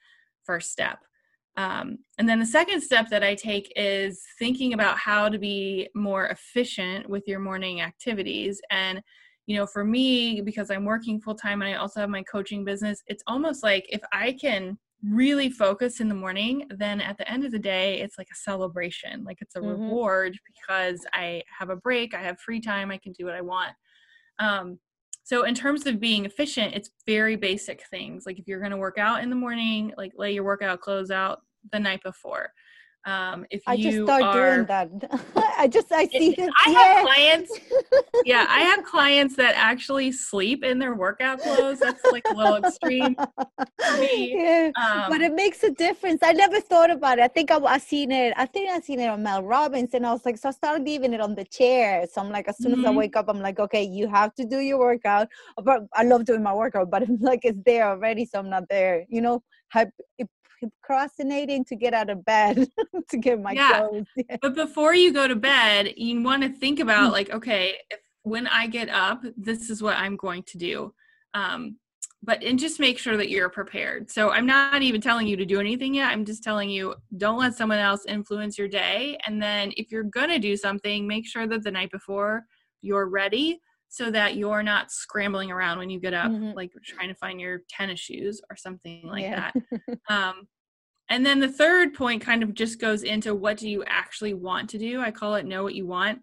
first 0.45 0.71
step. 0.71 0.99
Um, 1.57 1.99
and 2.19 2.29
then 2.29 2.39
the 2.39 2.47
second 2.47 2.83
step 2.83 3.09
that 3.09 3.23
I 3.23 3.35
take 3.35 3.73
is 3.77 4.23
thinking 4.39 4.75
about 4.75 4.99
how 4.99 5.29
to 5.29 5.39
be 5.39 5.89
more 5.95 6.27
efficient 6.27 7.09
with 7.09 7.25
your 7.27 7.39
morning 7.39 7.81
activities. 7.81 8.61
And, 8.71 9.03
you 9.47 9.57
know, 9.57 9.67
for 9.67 9.85
me, 9.85 10.43
because 10.43 10.71
I'm 10.71 10.85
working 10.85 11.21
full 11.21 11.35
time 11.35 11.63
and 11.63 11.71
I 11.71 11.79
also 11.79 12.01
have 12.01 12.11
my 12.11 12.23
coaching 12.25 12.65
business, 12.65 13.03
it's 13.07 13.23
almost 13.27 13.63
like 13.63 13.87
if 13.89 14.03
I 14.13 14.33
can 14.33 14.79
really 15.03 15.49
focus 15.49 16.01
in 16.01 16.09
the 16.09 16.15
morning, 16.15 16.67
then 16.71 17.01
at 17.01 17.17
the 17.17 17.31
end 17.31 17.45
of 17.45 17.53
the 17.53 17.59
day, 17.59 18.01
it's 18.01 18.19
like 18.19 18.29
a 18.31 18.37
celebration. 18.37 19.25
Like 19.25 19.39
it's 19.41 19.57
a 19.57 19.61
mm-hmm. 19.61 19.83
reward 19.83 20.37
because 20.47 21.07
I 21.13 21.43
have 21.59 21.71
a 21.71 21.77
break, 21.77 22.15
I 22.15 22.23
have 22.23 22.41
free 22.41 22.61
time, 22.61 22.91
I 22.91 22.99
can 22.99 23.13
do 23.13 23.25
what 23.25 23.35
I 23.35 23.41
want. 23.41 23.73
Um, 24.39 24.79
so 25.23 25.45
in 25.45 25.55
terms 25.55 25.87
of 25.87 26.01
being 26.01 26.25
efficient, 26.25 26.75
it's 26.75 26.91
very 27.07 27.37
basic 27.37 27.83
things. 27.91 28.25
Like 28.27 28.39
if 28.39 28.47
you're 28.47 28.61
going 28.61 28.71
to 28.71 28.77
work 28.77 28.99
out 28.99 29.23
in 29.23 29.31
the 29.31 29.37
morning, 29.37 29.93
like 29.97 30.13
lay 30.17 30.33
your 30.33 30.45
workout 30.45 30.81
clothes 30.81 31.11
out 31.11 31.41
the 31.73 31.81
night 31.81 32.03
before. 32.03 32.53
Um, 33.07 33.47
if 33.53 33.63
I 33.69 33.77
just 33.77 34.03
start 34.03 34.23
are, 34.25 34.57
doing 34.57 34.67
that. 34.67 34.91
I 35.57 35.69
just 35.69 35.93
I 35.93 36.09
see 36.09 36.35
it. 36.37 36.51
I 36.67 36.71
yeah. 36.71 36.79
have 36.79 37.05
clients. 37.05 37.61
yeah, 38.25 38.47
I 38.49 38.63
have 38.63 38.85
clients 38.85 39.37
that 39.37 39.55
actually 39.57 40.11
sleep 40.11 40.65
in 40.65 40.81
their 40.81 40.97
workout 40.97 41.39
clothes. 41.39 41.79
That's 41.79 42.05
like 42.11 42.25
a 42.29 42.35
little 42.35 42.57
extreme. 42.57 43.15
Yeah, 43.89 44.73
um, 44.75 45.05
but 45.09 45.21
it 45.21 45.35
makes 45.35 45.63
a 45.63 45.71
difference. 45.71 46.21
I 46.25 46.33
never 46.33 46.61
thought 46.61 46.91
about 46.91 47.19
it. 47.19 47.23
I 47.23 47.29
think 47.29 47.53
I, 47.53 47.59
I 47.59 47.79
seen 47.79 48.11
it. 48.11 48.35
I 48.37 48.45
think 48.45 48.71
I 48.71 48.81
seen 48.81 48.99
it 48.99 49.07
on 49.07 49.23
Mel 49.23 49.45
Robbins, 49.45 49.95
and 49.95 50.05
I 50.05 50.13
was 50.13 50.25
like, 50.25 50.37
so 50.37 50.49
I 50.49 50.53
started 50.53 50.85
leaving 50.85 51.13
it 51.15 51.21
on 51.21 51.37
the 51.37 51.45
chair. 51.45 52.07
So 52.13 52.21
I'm 52.21 52.31
like, 52.31 52.49
as 52.49 52.59
soon 52.59 52.73
mm-hmm. 52.73 52.81
as 52.81 52.87
I 52.87 52.89
mm-hmm. 52.89 52.99
wake 52.99 53.15
up, 53.17 53.27
I'm 53.29 53.41
like, 53.41 53.61
okay, 53.61 53.85
you 53.85 54.09
have 54.09 54.35
to 54.35 54.45
do 54.45 54.59
your 54.59 54.79
workout. 54.79 55.29
But 55.63 55.83
I 55.95 56.03
love 56.03 56.25
doing 56.25 56.43
my 56.43 56.53
workout, 56.53 56.91
but 56.91 57.03
I'm 57.03 57.19
like, 57.21 57.45
it's 57.45 57.61
there 57.65 57.89
already, 57.89 58.27
so 58.27 58.41
I'm 58.41 58.51
not 58.51 58.65
there. 58.69 59.07
You 59.09 59.21
know, 59.21 59.45
procrastinating 59.71 61.65
to 61.65 61.77
get 61.77 61.95
out 61.95 62.11
of 62.11 62.25
bed 62.25 62.69
to 63.11 63.17
get 63.17 63.41
my 63.41 63.53
yeah. 63.53 63.81
clothes. 63.81 64.07
Yeah. 64.17 64.37
But 64.41 64.55
before 64.55 64.95
you 64.95 65.13
go 65.13 65.29
to 65.29 65.37
bed, 65.37 65.95
you 65.97 66.23
want 66.23 66.43
to 66.43 66.49
think 66.49 66.81
about 66.81 67.11
mm. 67.11 67.13
like, 67.13 67.31
okay, 67.31 67.75
if 67.91 68.01
when 68.23 68.47
I 68.49 68.67
get 68.67 68.89
up, 68.89 69.23
this 69.37 69.71
is 69.71 69.83
what 69.83 69.97
I'm 69.97 70.17
going 70.17 70.43
to 70.45 70.59
do. 70.59 70.95
Um, 71.35 71.77
but 72.23 72.43
and 72.43 72.59
just 72.59 72.81
make 72.81 72.99
sure 72.99 73.17
that 73.17 73.29
you're 73.29 73.49
prepared. 73.49 74.11
So 74.11 74.31
I'm 74.31 74.47
not 74.47 74.83
even 74.83 75.01
telling 75.01 75.29
you 75.29 75.37
to 75.37 75.45
do 75.45 75.61
anything 75.61 75.95
yet. 75.95 76.11
I'm 76.11 76.25
just 76.25 76.43
telling 76.43 76.69
you 76.69 76.95
don't 77.19 77.39
let 77.39 77.55
someone 77.55 77.79
else 77.79 78.05
influence 78.07 78.59
your 78.59 78.69
day. 78.69 79.17
And 79.27 79.41
then 79.41 79.73
if 79.77 79.93
you're 79.93 80.03
gonna 80.03 80.39
do 80.39 80.57
something, 80.57 81.07
make 81.07 81.27
sure 81.27 81.47
that 81.47 81.63
the 81.63 81.71
night 81.71 81.91
before 81.93 82.45
you're 82.81 83.09
ready 83.09 83.61
so 83.97 84.11
that 84.11 84.37
you're 84.37 84.63
not 84.63 84.93
scrambling 84.93 85.51
around 85.51 85.79
when 85.79 85.89
you 85.89 85.99
get 85.99 86.13
up, 86.13 86.31
mm-hmm. 86.31 86.53
like 86.55 86.71
trying 86.85 87.09
to 87.09 87.15
find 87.15 87.41
your 87.41 87.63
tennis 87.67 87.99
shoes 87.99 88.43
or 88.51 88.57
something 88.57 89.01
like 89.07 89.23
yeah. 89.23 89.51
that. 89.55 89.99
um, 90.11 90.47
and 91.09 91.25
then 91.25 91.41
the 91.41 91.49
third 91.49 91.95
point 91.95 92.21
kind 92.21 92.43
of 92.43 92.53
just 92.53 92.79
goes 92.79 93.05
into 93.05 93.35
what 93.35 93.57
do 93.57 93.71
you 93.71 93.83
actually 93.87 94.35
want 94.35 94.69
to 94.71 94.79
do? 94.79 95.01
I 95.01 95.11
call 95.11 95.37
it 95.37 95.47
know 95.47 95.63
what 95.63 95.75
you 95.75 95.87
want. 95.87 96.21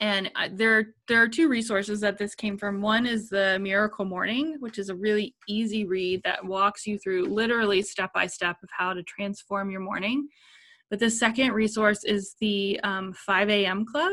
And 0.00 0.28
uh, 0.34 0.48
there, 0.50 0.94
there 1.06 1.22
are 1.22 1.28
two 1.28 1.48
resources 1.48 2.00
that 2.00 2.18
this 2.18 2.34
came 2.34 2.58
from. 2.58 2.82
One 2.82 3.06
is 3.06 3.28
the 3.28 3.60
Miracle 3.60 4.04
Morning, 4.04 4.56
which 4.58 4.76
is 4.76 4.88
a 4.88 4.96
really 4.96 5.36
easy 5.48 5.84
read 5.84 6.22
that 6.24 6.44
walks 6.44 6.84
you 6.84 6.98
through 6.98 7.26
literally 7.26 7.80
step 7.82 8.12
by 8.12 8.26
step 8.26 8.56
of 8.64 8.70
how 8.76 8.92
to 8.92 9.04
transform 9.04 9.70
your 9.70 9.82
morning. 9.82 10.26
But 10.90 10.98
the 10.98 11.10
second 11.10 11.52
resource 11.52 12.02
is 12.02 12.34
the 12.40 12.80
um, 12.82 13.12
5 13.12 13.50
a.m. 13.50 13.86
Club. 13.86 14.12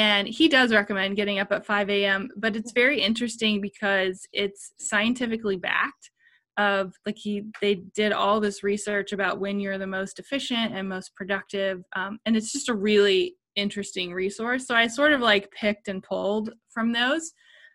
And 0.00 0.26
he 0.26 0.48
does 0.48 0.72
recommend 0.72 1.16
getting 1.16 1.40
up 1.40 1.52
at 1.52 1.66
5 1.66 1.90
a.m., 1.90 2.30
but 2.34 2.56
it's 2.56 2.72
very 2.72 3.02
interesting 3.02 3.60
because 3.60 4.26
it's 4.32 4.72
scientifically 4.78 5.58
backed 5.58 6.10
of 6.56 6.94
like 7.04 7.18
he 7.18 7.44
they 7.60 7.74
did 7.94 8.10
all 8.10 8.40
this 8.40 8.62
research 8.62 9.12
about 9.12 9.40
when 9.40 9.60
you're 9.60 9.76
the 9.76 9.86
most 9.86 10.18
efficient 10.18 10.74
and 10.74 10.88
most 10.88 11.14
productive 11.14 11.82
um, 11.94 12.18
and 12.24 12.34
it's 12.34 12.50
just 12.50 12.70
a 12.70 12.74
really 12.74 13.36
interesting 13.54 14.12
resource 14.12 14.66
so 14.66 14.74
i 14.74 14.86
sort 14.86 15.12
of 15.12 15.20
like 15.20 15.50
picked 15.52 15.86
and 15.86 16.02
pulled 16.02 16.50
from 16.68 16.92
those 16.92 17.32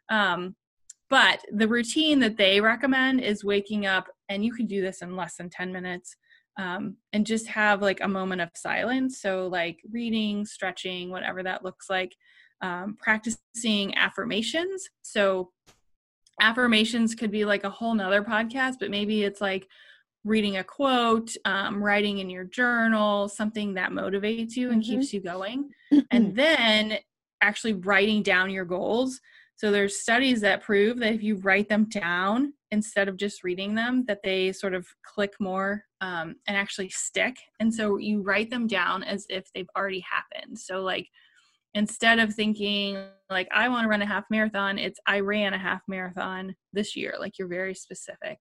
um, 0.10 0.56
but 1.10 1.40
the 1.54 1.68
routine 1.68 2.20
that 2.20 2.38
they 2.38 2.60
recommend 2.60 3.22
is 3.22 3.46
waking 3.46 3.86
up 3.86 4.08
and 4.28 4.44
you 4.44 4.52
can 4.54 4.66
do 4.66 4.82
this 4.82 5.02
in 5.02 5.16
less 5.16 5.38
than 5.38 5.50
10 5.50 5.72
minutes 5.72 6.18
um, 6.58 6.98
and 7.14 7.26
just 7.26 7.48
have 7.48 7.82
like 7.82 8.00
a 8.02 8.08
moment 8.08 8.42
of 8.42 8.50
silence. 8.56 9.22
So 9.22 9.48
like 9.48 9.80
reading 9.92 10.46
stretching 10.46 11.10
whatever 11.10 11.44
that 11.44 11.64
looks 11.64 11.90
like 11.90 12.16
um, 12.62 12.98
practicing 13.00 13.96
affirmations. 13.98 14.88
So 15.02 15.52
affirmations 16.42 17.16
could 17.16 17.32
be 17.32 17.46
like 17.46 17.64
a 17.64 17.70
whole 17.70 17.94
nother 17.94 18.22
podcast 18.22 18.74
but 18.78 18.90
maybe 18.90 19.24
it's 19.24 19.40
like 19.40 19.66
reading 20.26 20.58
a 20.58 20.64
quote 20.64 21.34
um, 21.46 21.82
writing 21.82 22.18
in 22.18 22.30
your 22.30 22.44
journal 22.44 23.30
something 23.30 23.76
that 23.76 23.92
motivates 23.92 24.56
you 24.56 24.72
and 24.72 24.82
mm-hmm. 24.82 25.00
keeps 25.00 25.14
you 25.14 25.22
going. 25.22 25.70
And 26.12 26.36
then 26.36 26.98
actually 27.42 27.74
writing 27.74 28.24
down 28.24 28.50
your 28.50 28.66
goals. 28.66 29.22
So 29.56 29.72
there's 29.72 30.02
studies 30.02 30.42
that 30.42 30.64
prove 30.64 30.98
that 31.00 31.14
if 31.14 31.24
you 31.24 31.36
write 31.38 31.70
them 31.70 31.86
down 31.86 32.54
instead 32.72 33.08
of 33.08 33.18
just 33.18 33.44
reading 33.44 33.76
them 33.76 34.04
that 34.08 34.22
they 34.24 34.52
sort 34.52 34.74
of 34.74 34.88
click 35.04 35.34
more 35.40 35.84
um, 36.02 36.36
and 36.48 36.58
actually 36.58 36.90
stick. 36.90 37.36
And 37.60 37.74
so 37.74 37.98
you 37.98 38.22
write 38.22 38.50
them 38.50 38.68
down 38.68 39.04
as 39.04 39.26
if 39.30 39.46
they've 39.54 39.70
already 39.78 40.02
happened. 40.02 40.58
So 40.58 40.82
like 40.82 41.08
instead 41.76 42.20
of 42.20 42.34
thinking 42.34 43.06
like 43.30 43.48
i 43.54 43.68
want 43.68 43.84
to 43.84 43.90
run 43.90 44.02
a 44.02 44.06
half 44.06 44.24
marathon 44.30 44.80
it's 44.80 44.98
i 45.08 45.20
ran 45.20 45.54
a 45.54 45.58
half 45.58 45.82
marathon 45.90 46.56
this 46.72 46.96
year 46.96 47.14
like 47.20 47.38
you're 47.38 47.48
very 47.48 47.76
specific. 47.76 48.38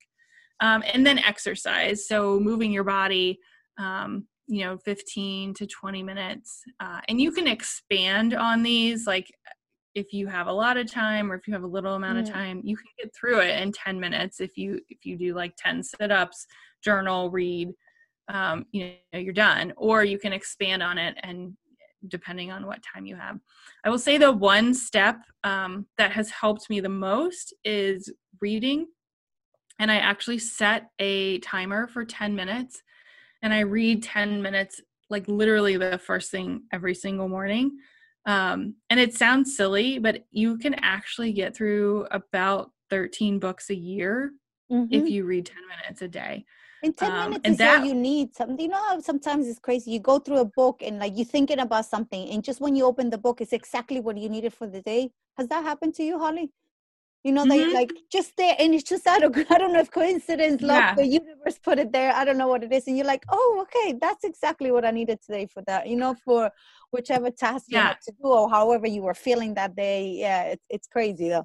Um, 0.60 0.84
and 0.92 1.04
then 1.04 1.18
exercise. 1.18 2.06
So 2.06 2.38
moving 2.38 2.70
your 2.70 2.84
body 2.84 3.38
um, 3.78 4.26
you 4.46 4.64
know 4.64 4.78
15 4.78 5.54
to 5.54 5.66
20 5.66 6.02
minutes 6.02 6.62
uh, 6.80 7.00
and 7.08 7.20
you 7.20 7.32
can 7.32 7.48
expand 7.48 8.34
on 8.34 8.62
these 8.62 9.06
like 9.06 9.30
if 9.94 10.12
you 10.12 10.26
have 10.26 10.46
a 10.46 10.52
lot 10.52 10.76
of 10.76 10.90
time 10.90 11.30
or 11.30 11.36
if 11.36 11.46
you 11.46 11.54
have 11.54 11.62
a 11.62 11.68
little 11.68 11.94
amount 11.94 12.18
of 12.18 12.26
mm. 12.26 12.32
time 12.32 12.60
you 12.64 12.76
can 12.76 12.86
get 12.98 13.14
through 13.14 13.40
it 13.40 13.60
in 13.62 13.72
10 13.72 13.98
minutes 13.98 14.40
if 14.40 14.56
you 14.56 14.80
if 14.88 15.04
you 15.04 15.16
do 15.16 15.34
like 15.34 15.54
10 15.56 15.82
sit-ups 15.82 16.46
journal 16.82 17.30
read 17.30 17.72
um, 18.28 18.64
you 18.72 18.92
know 19.12 19.18
you're 19.18 19.32
done 19.32 19.72
or 19.76 20.02
you 20.04 20.18
can 20.18 20.32
expand 20.32 20.82
on 20.82 20.98
it 20.98 21.16
and 21.22 21.54
depending 22.08 22.50
on 22.50 22.66
what 22.66 22.82
time 22.82 23.06
you 23.06 23.16
have. 23.16 23.38
I 23.84 23.90
will 23.90 23.98
say 23.98 24.18
the 24.18 24.32
one 24.32 24.74
step 24.74 25.16
um, 25.42 25.86
that 25.98 26.12
has 26.12 26.30
helped 26.30 26.68
me 26.70 26.80
the 26.80 26.88
most 26.88 27.54
is 27.64 28.12
reading. 28.40 28.86
And 29.78 29.90
I 29.90 29.96
actually 29.96 30.38
set 30.38 30.88
a 30.98 31.38
timer 31.40 31.86
for 31.86 32.04
10 32.04 32.34
minutes 32.34 32.82
and 33.42 33.52
I 33.52 33.60
read 33.60 34.02
10 34.02 34.40
minutes, 34.40 34.80
like 35.10 35.26
literally 35.28 35.76
the 35.76 35.98
first 35.98 36.30
thing 36.30 36.62
every 36.72 36.94
single 36.94 37.28
morning. 37.28 37.78
Um, 38.26 38.76
and 38.90 38.98
it 38.98 39.14
sounds 39.14 39.56
silly, 39.56 39.98
but 39.98 40.24
you 40.30 40.56
can 40.58 40.74
actually 40.74 41.32
get 41.32 41.54
through 41.54 42.06
about 42.10 42.70
13 42.90 43.38
books 43.38 43.70
a 43.70 43.74
year 43.74 44.32
mm-hmm. 44.70 44.92
if 44.92 45.08
you 45.08 45.24
read 45.24 45.46
10 45.46 45.56
minutes 45.68 46.02
a 46.02 46.08
day. 46.08 46.44
And 46.82 46.96
10 46.96 47.10
um, 47.10 47.30
minutes 47.30 47.48
is 47.48 47.56
that, 47.58 47.80
all 47.80 47.86
you 47.86 47.94
need. 47.94 48.34
Something 48.34 48.60
you 48.60 48.68
know 48.68 48.76
how 48.76 49.00
sometimes 49.00 49.46
it's 49.46 49.58
crazy. 49.58 49.90
You 49.90 50.00
go 50.00 50.18
through 50.18 50.38
a 50.38 50.44
book 50.44 50.82
and 50.84 50.98
like 50.98 51.14
you're 51.16 51.24
thinking 51.24 51.60
about 51.60 51.86
something, 51.86 52.28
and 52.28 52.44
just 52.44 52.60
when 52.60 52.76
you 52.76 52.84
open 52.84 53.08
the 53.08 53.16
book, 53.16 53.40
it's 53.40 53.54
exactly 53.54 54.00
what 54.00 54.18
you 54.18 54.28
needed 54.28 54.52
for 54.52 54.66
the 54.66 54.82
day. 54.82 55.10
Has 55.38 55.48
that 55.48 55.64
happened 55.64 55.94
to 55.94 56.02
you, 56.02 56.18
Holly? 56.18 56.50
You 57.22 57.32
know, 57.32 57.46
mm-hmm. 57.46 57.48
they 57.48 57.72
like 57.72 57.90
just 58.12 58.36
there, 58.36 58.54
and 58.58 58.74
it's 58.74 58.84
just 58.84 59.06
out 59.06 59.22
of 59.22 59.34
I 59.50 59.56
don't 59.56 59.72
know 59.72 59.80
if 59.80 59.90
coincidence, 59.90 60.60
luck, 60.60 60.78
yeah. 60.78 60.94
the 60.94 61.06
universe 61.06 61.58
put 61.58 61.78
it 61.78 61.90
there. 61.90 62.12
I 62.12 62.22
don't 62.26 62.36
know 62.36 62.48
what 62.48 62.62
it 62.62 62.70
is, 62.70 62.86
and 62.86 62.98
you're 62.98 63.06
like, 63.06 63.24
oh, 63.30 63.64
okay, 63.66 63.98
that's 63.98 64.24
exactly 64.24 64.70
what 64.70 64.84
I 64.84 64.90
needed 64.90 65.20
today 65.22 65.46
for 65.46 65.62
that. 65.62 65.88
You 65.88 65.96
know, 65.96 66.14
for 66.22 66.50
whichever 66.94 67.30
task 67.30 67.66
yeah. 67.68 67.78
you 67.78 67.86
had 67.88 67.96
to 68.06 68.12
do 68.12 68.28
or 68.28 68.48
however 68.48 68.86
you 68.86 69.02
were 69.02 69.14
feeling 69.14 69.52
that 69.54 69.76
day. 69.76 70.00
Yeah, 70.24 70.44
it's 70.44 70.66
it's 70.70 70.86
crazy 70.86 71.28
though. 71.28 71.44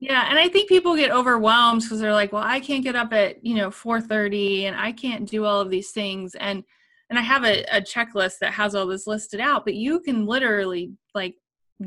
Yeah, 0.00 0.26
and 0.28 0.38
I 0.38 0.48
think 0.48 0.68
people 0.68 0.96
get 0.96 1.10
overwhelmed 1.10 1.82
because 1.82 2.00
they're 2.00 2.12
like, 2.12 2.32
"Well, 2.32 2.42
I 2.44 2.60
can't 2.60 2.84
get 2.84 2.96
up 2.96 3.12
at 3.12 3.44
you 3.44 3.54
know 3.54 3.70
4:30, 3.70 4.64
and 4.64 4.76
I 4.76 4.90
can't 4.92 5.28
do 5.28 5.44
all 5.44 5.60
of 5.60 5.70
these 5.70 5.92
things." 5.92 6.34
And 6.34 6.64
and 7.10 7.18
I 7.18 7.22
have 7.22 7.44
a, 7.44 7.64
a 7.70 7.80
checklist 7.80 8.38
that 8.40 8.52
has 8.52 8.74
all 8.74 8.86
this 8.86 9.06
listed 9.06 9.40
out, 9.40 9.64
but 9.64 9.74
you 9.74 10.00
can 10.00 10.26
literally 10.26 10.92
like 11.14 11.36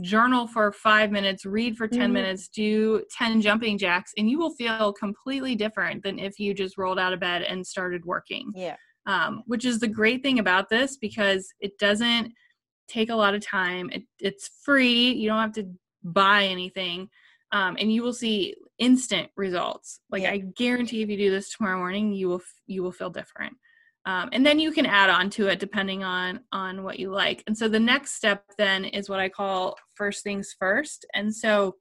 journal 0.02 0.48
for 0.48 0.72
five 0.72 1.12
minutes, 1.12 1.46
read 1.46 1.78
for 1.78 1.88
10 1.88 2.00
mm-hmm. 2.00 2.14
minutes, 2.14 2.50
do 2.50 3.04
10 3.18 3.42
jumping 3.42 3.78
jacks, 3.78 4.12
and 4.18 4.30
you 4.30 4.38
will 4.38 4.54
feel 4.56 4.94
completely 4.94 5.56
different 5.56 6.04
than 6.04 6.20
if 6.20 6.40
you 6.40 6.54
just 6.54 6.78
rolled 6.78 7.00
out 7.00 7.14
of 7.14 7.20
bed 7.20 7.42
and 7.42 7.66
started 7.66 8.06
working. 8.06 8.52
Yeah. 8.56 8.76
Um, 9.06 9.44
which 9.46 9.64
is 9.64 9.80
the 9.80 9.88
great 9.88 10.22
thing 10.22 10.40
about 10.40 10.70
this 10.70 10.98
because 10.98 11.48
it 11.62 11.78
doesn't 11.78 12.34
take 12.88 13.10
a 13.10 13.16
lot 13.16 13.36
of 13.36 13.46
time. 13.46 13.90
It, 13.92 14.04
it's 14.20 14.50
free. 14.64 15.12
You 15.14 15.30
don't 15.30 15.40
have 15.40 15.54
to 15.54 15.70
buy 16.04 16.46
anything 16.46 17.10
um, 17.52 17.78
and 17.80 17.92
you 17.92 18.04
will 18.04 18.14
see 18.14 18.56
instant 18.78 19.30
results. 19.36 20.00
Like 20.12 20.24
yeah. 20.24 20.32
I 20.32 20.38
guarantee, 20.40 21.02
if 21.02 21.10
you 21.10 21.18
do 21.18 21.32
this 21.32 21.50
tomorrow 21.50 21.78
morning, 21.78 22.14
you 22.14 22.28
will 22.28 22.42
you 22.66 22.84
will 22.84 22.92
feel 22.92 23.10
different. 23.10 23.56
Um, 24.06 24.30
and 24.32 24.46
then 24.46 24.60
you 24.60 24.72
can 24.72 24.86
add 24.86 25.10
on 25.10 25.30
to 25.32 25.48
it 25.48 25.60
depending 25.60 26.04
on 26.04 26.42
on 26.52 26.84
what 26.84 27.00
you 27.00 27.12
like. 27.12 27.44
And 27.48 27.58
so 27.58 27.68
the 27.68 27.80
next 27.80 28.14
step 28.14 28.44
then 28.58 28.86
is 28.86 29.10
what 29.10 29.20
I 29.20 29.30
call 29.30 29.78
first 29.96 30.24
things 30.24 30.56
first. 30.58 31.06
And 31.14 31.34
so 31.34 31.76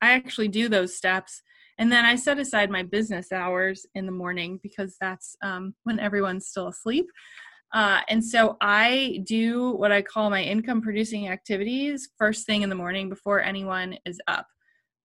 I 0.00 0.12
actually 0.12 0.48
do 0.48 0.68
those 0.68 0.96
steps, 0.96 1.42
and 1.78 1.90
then 1.90 2.04
I 2.04 2.16
set 2.16 2.38
aside 2.38 2.70
my 2.70 2.82
business 2.82 3.32
hours 3.32 3.86
in 3.94 4.06
the 4.06 4.12
morning 4.12 4.60
because 4.62 4.96
that's 5.00 5.36
um, 5.42 5.74
when 5.84 6.00
everyone's 6.00 6.46
still 6.48 6.68
asleep. 6.68 7.06
Uh, 7.74 8.00
and 8.08 8.24
so 8.24 8.56
I 8.60 9.20
do 9.24 9.72
what 9.72 9.90
I 9.90 10.00
call 10.00 10.30
my 10.30 10.42
income 10.42 10.80
producing 10.80 11.28
activities 11.28 12.08
first 12.16 12.46
thing 12.46 12.62
in 12.62 12.68
the 12.68 12.76
morning 12.76 13.08
before 13.08 13.42
anyone 13.42 13.98
is 14.06 14.20
up. 14.28 14.46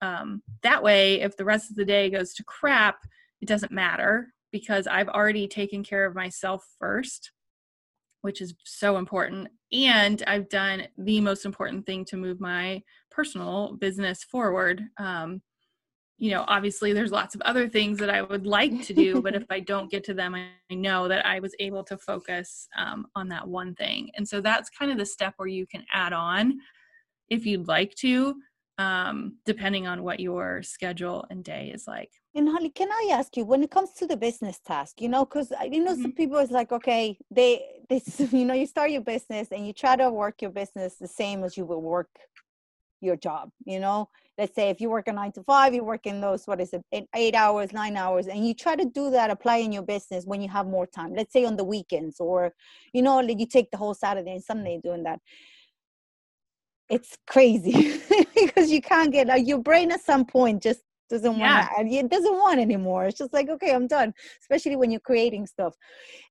Um, 0.03 0.43
that 0.61 0.83
way, 0.83 1.21
if 1.21 1.35
the 1.35 1.45
rest 1.45 1.71
of 1.71 1.75
the 1.75 1.83
day 1.83 2.11
goes 2.11 2.35
to 2.35 2.43
crap, 2.43 2.99
it 3.41 3.47
doesn't 3.47 3.71
matter 3.71 4.27
because 4.51 4.85
I've 4.85 5.09
already 5.09 5.47
taken 5.47 5.83
care 5.83 6.05
of 6.05 6.15
myself 6.15 6.63
first, 6.79 7.31
which 8.21 8.39
is 8.39 8.53
so 8.63 8.97
important. 8.97 9.47
And 9.71 10.21
I've 10.27 10.47
done 10.47 10.87
the 10.97 11.21
most 11.21 11.45
important 11.45 11.87
thing 11.87 12.05
to 12.05 12.17
move 12.17 12.39
my 12.39 12.83
personal 13.09 13.77
business 13.77 14.23
forward. 14.23 14.83
Um, 14.99 15.41
you 16.19 16.31
know, 16.31 16.43
obviously, 16.47 16.93
there's 16.93 17.11
lots 17.11 17.33
of 17.33 17.41
other 17.41 17.67
things 17.67 17.97
that 17.99 18.09
I 18.09 18.21
would 18.21 18.45
like 18.45 18.83
to 18.83 18.93
do, 18.93 19.21
but 19.21 19.35
if 19.35 19.45
I 19.49 19.61
don't 19.61 19.89
get 19.89 20.03
to 20.05 20.13
them, 20.13 20.35
I 20.35 20.49
know 20.69 21.07
that 21.07 21.25
I 21.25 21.39
was 21.39 21.55
able 21.59 21.83
to 21.85 21.97
focus 21.97 22.67
um, 22.77 23.07
on 23.15 23.29
that 23.29 23.47
one 23.47 23.73
thing. 23.75 24.09
And 24.15 24.27
so 24.27 24.41
that's 24.41 24.69
kind 24.69 24.91
of 24.91 24.97
the 24.97 25.05
step 25.05 25.33
where 25.37 25.47
you 25.47 25.65
can 25.65 25.85
add 25.93 26.13
on 26.13 26.59
if 27.29 27.45
you'd 27.45 27.67
like 27.67 27.95
to 27.95 28.35
um, 28.79 29.35
depending 29.45 29.87
on 29.87 30.03
what 30.03 30.21
your 30.21 30.63
schedule 30.63 31.25
and 31.29 31.43
day 31.43 31.69
is 31.73 31.85
like. 31.85 32.09
And 32.33 32.47
Holly, 32.47 32.69
can 32.69 32.89
I 32.89 33.09
ask 33.11 33.35
you 33.35 33.43
when 33.43 33.61
it 33.61 33.69
comes 33.69 33.91
to 33.95 34.07
the 34.07 34.15
business 34.15 34.59
task, 34.65 35.01
you 35.01 35.09
know, 35.09 35.25
because 35.25 35.51
you 35.69 35.83
know 35.83 35.91
mm-hmm. 35.91 36.01
some 36.01 36.13
people 36.13 36.37
is 36.37 36.49
like, 36.49 36.71
okay, 36.71 37.17
they 37.29 37.61
this 37.89 38.19
you 38.31 38.45
know 38.45 38.53
you 38.53 38.65
start 38.65 38.91
your 38.91 39.01
business 39.01 39.49
and 39.51 39.67
you 39.67 39.73
try 39.73 39.97
to 39.97 40.09
work 40.09 40.41
your 40.41 40.51
business 40.51 40.95
the 40.95 41.07
same 41.07 41.43
as 41.43 41.57
you 41.57 41.65
would 41.65 41.79
work 41.79 42.09
your 43.01 43.15
job. 43.15 43.49
You 43.65 43.79
know, 43.79 44.09
let's 44.37 44.55
say 44.55 44.69
if 44.69 44.81
you 44.81 44.89
work 44.89 45.07
a 45.07 45.13
nine 45.13 45.31
to 45.33 45.43
five, 45.43 45.73
you 45.73 45.83
work 45.83 46.05
in 46.05 46.21
those 46.21 46.45
what 46.45 46.61
is 46.61 46.73
it, 46.73 46.83
eight, 46.91 47.07
eight 47.15 47.35
hours, 47.35 47.71
nine 47.73 47.97
hours, 47.97 48.27
and 48.27 48.47
you 48.47 48.53
try 48.53 48.75
to 48.75 48.85
do 48.85 49.09
that, 49.11 49.29
apply 49.29 49.57
in 49.57 49.71
your 49.71 49.83
business 49.83 50.25
when 50.25 50.41
you 50.41 50.49
have 50.49 50.67
more 50.67 50.87
time. 50.87 51.13
Let's 51.13 51.33
say 51.33 51.45
on 51.45 51.57
the 51.57 51.63
weekends, 51.63 52.19
or 52.19 52.53
you 52.93 53.01
know, 53.01 53.19
like 53.19 53.39
you 53.39 53.47
take 53.47 53.71
the 53.71 53.77
whole 53.77 53.93
Saturday 53.93 54.31
and 54.31 54.43
Sunday 54.43 54.79
doing 54.83 55.03
that 55.03 55.19
it's 56.89 57.17
crazy 57.27 58.01
because 58.35 58.71
you 58.71 58.81
can't 58.81 59.11
get 59.11 59.27
like 59.27 59.47
your 59.47 59.59
brain 59.59 59.91
at 59.91 60.01
some 60.01 60.25
point 60.25 60.61
just 60.61 60.81
doesn't 61.09 61.37
yeah. 61.37 61.67
want 61.75 61.91
it 61.91 62.09
doesn't 62.09 62.33
want 62.33 62.59
anymore 62.59 63.05
it's 63.05 63.17
just 63.17 63.33
like 63.33 63.49
okay 63.49 63.73
i'm 63.73 63.87
done 63.87 64.13
especially 64.41 64.75
when 64.75 64.91
you're 64.91 64.99
creating 64.99 65.45
stuff 65.45 65.75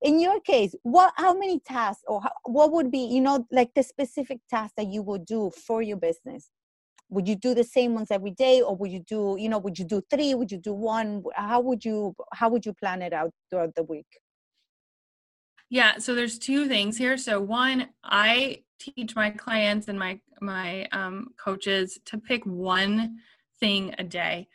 in 0.01 0.19
your 0.19 0.39
case 0.41 0.73
what 0.83 1.11
how 1.17 1.33
many 1.33 1.59
tasks 1.59 2.03
or 2.07 2.21
how, 2.21 2.31
what 2.45 2.71
would 2.71 2.89
be 2.89 2.99
you 2.99 3.19
know 3.19 3.45
like 3.51 3.69
the 3.75 3.83
specific 3.83 4.39
tasks 4.49 4.73
that 4.77 4.87
you 4.87 5.01
would 5.01 5.25
do 5.25 5.51
for 5.51 5.81
your 5.81 5.97
business 5.97 6.49
would 7.09 7.27
you 7.27 7.35
do 7.35 7.53
the 7.53 7.63
same 7.63 7.93
ones 7.93 8.09
every 8.11 8.31
day 8.31 8.61
or 8.61 8.75
would 8.75 8.91
you 8.91 8.99
do 8.99 9.35
you 9.39 9.49
know 9.49 9.57
would 9.57 9.77
you 9.79 9.85
do 9.85 10.01
three 10.09 10.35
would 10.35 10.51
you 10.51 10.57
do 10.57 10.73
one? 10.73 11.23
How 11.33 11.59
would 11.61 11.83
you 11.83 12.15
how 12.33 12.49
would 12.49 12.65
you 12.65 12.73
plan 12.73 13.01
it 13.01 13.13
out 13.13 13.31
throughout 13.49 13.75
the 13.75 13.83
week? 13.83 14.07
Yeah 15.69 15.97
so 15.97 16.15
there's 16.15 16.37
two 16.37 16.67
things 16.67 16.97
here. 16.97 17.17
So 17.17 17.41
one 17.41 17.89
i 18.03 18.63
teach 18.79 19.15
my 19.15 19.29
clients 19.29 19.87
and 19.87 19.99
my 19.99 20.19
my 20.41 20.85
um, 20.93 21.27
coaches 21.37 21.99
to 22.05 22.17
pick 22.17 22.45
one 22.45 23.17
thing 23.59 23.93
a 23.97 24.03
day 24.03 24.47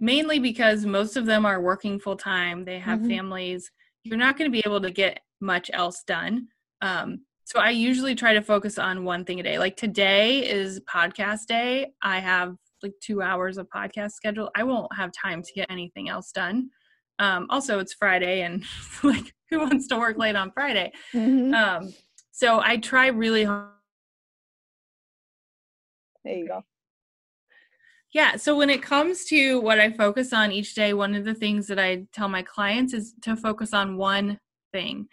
mainly 0.00 0.40
because 0.40 0.84
most 0.84 1.16
of 1.16 1.26
them 1.26 1.46
are 1.46 1.60
working 1.60 1.98
full 1.98 2.16
time 2.16 2.64
they 2.64 2.78
have 2.78 3.00
mm-hmm. 3.00 3.10
families. 3.10 3.70
You're 4.04 4.16
not 4.16 4.38
going 4.38 4.50
to 4.50 4.52
be 4.52 4.62
able 4.64 4.80
to 4.80 4.90
get 4.90 5.20
much 5.40 5.70
else 5.72 6.02
done 6.04 6.48
um, 6.80 7.20
so 7.48 7.60
I 7.60 7.70
usually 7.70 8.14
try 8.14 8.34
to 8.34 8.42
focus 8.42 8.78
on 8.78 9.06
one 9.06 9.24
thing 9.24 9.40
a 9.40 9.42
day. 9.42 9.58
Like 9.58 9.74
today 9.74 10.46
is 10.46 10.80
podcast 10.80 11.46
day. 11.46 11.86
I 12.02 12.18
have 12.18 12.54
like 12.82 12.92
two 13.00 13.22
hours 13.22 13.56
of 13.56 13.70
podcast 13.70 14.10
schedule. 14.10 14.50
I 14.54 14.64
won't 14.64 14.94
have 14.94 15.12
time 15.12 15.42
to 15.42 15.52
get 15.54 15.70
anything 15.70 16.10
else 16.10 16.30
done. 16.30 16.68
Um, 17.18 17.46
also, 17.48 17.78
it's 17.78 17.94
Friday, 17.94 18.42
and 18.42 18.64
like, 19.02 19.32
who 19.48 19.60
wants 19.60 19.86
to 19.86 19.96
work 19.96 20.18
late 20.18 20.36
on 20.36 20.52
Friday? 20.52 20.92
Mm-hmm. 21.14 21.54
Um, 21.54 21.94
so 22.32 22.60
I 22.60 22.76
try 22.76 23.06
really 23.06 23.44
hard. 23.44 23.70
There 26.26 26.36
you 26.36 26.48
go. 26.48 26.64
Yeah. 28.12 28.36
So 28.36 28.58
when 28.58 28.68
it 28.68 28.82
comes 28.82 29.24
to 29.26 29.58
what 29.58 29.80
I 29.80 29.90
focus 29.90 30.34
on 30.34 30.52
each 30.52 30.74
day, 30.74 30.92
one 30.92 31.14
of 31.14 31.24
the 31.24 31.34
things 31.34 31.66
that 31.68 31.78
I 31.78 32.04
tell 32.12 32.28
my 32.28 32.42
clients 32.42 32.92
is 32.92 33.14
to 33.22 33.36
focus 33.36 33.72
on 33.72 33.96
one 33.96 34.38
thing. 34.70 35.08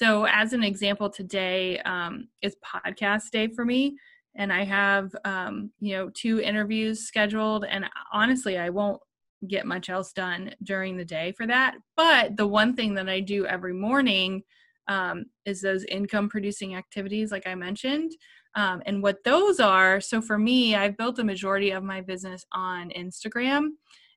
So, 0.00 0.24
as 0.24 0.54
an 0.54 0.62
example, 0.62 1.10
today 1.10 1.78
um, 1.80 2.28
is 2.40 2.56
podcast 2.64 3.32
day 3.32 3.48
for 3.48 3.66
me, 3.66 3.98
and 4.34 4.50
I 4.50 4.64
have 4.64 5.14
um, 5.26 5.72
you 5.78 5.94
know 5.94 6.08
two 6.14 6.40
interviews 6.40 7.06
scheduled. 7.06 7.66
And 7.66 7.84
honestly, 8.10 8.56
I 8.56 8.70
won't 8.70 8.98
get 9.46 9.66
much 9.66 9.90
else 9.90 10.14
done 10.14 10.54
during 10.62 10.96
the 10.96 11.04
day 11.04 11.32
for 11.32 11.46
that. 11.48 11.74
But 11.98 12.38
the 12.38 12.46
one 12.46 12.74
thing 12.74 12.94
that 12.94 13.10
I 13.10 13.20
do 13.20 13.44
every 13.44 13.74
morning 13.74 14.42
um, 14.88 15.26
is 15.44 15.60
those 15.60 15.84
income 15.84 16.30
producing 16.30 16.76
activities, 16.76 17.30
like 17.30 17.46
I 17.46 17.54
mentioned. 17.54 18.12
Um, 18.54 18.82
and 18.86 19.02
what 19.02 19.22
those 19.22 19.60
are, 19.60 20.00
so 20.00 20.22
for 20.22 20.38
me, 20.38 20.76
I've 20.76 20.96
built 20.96 21.16
the 21.16 21.24
majority 21.24 21.72
of 21.72 21.84
my 21.84 22.00
business 22.00 22.46
on 22.54 22.88
Instagram. 22.96 23.72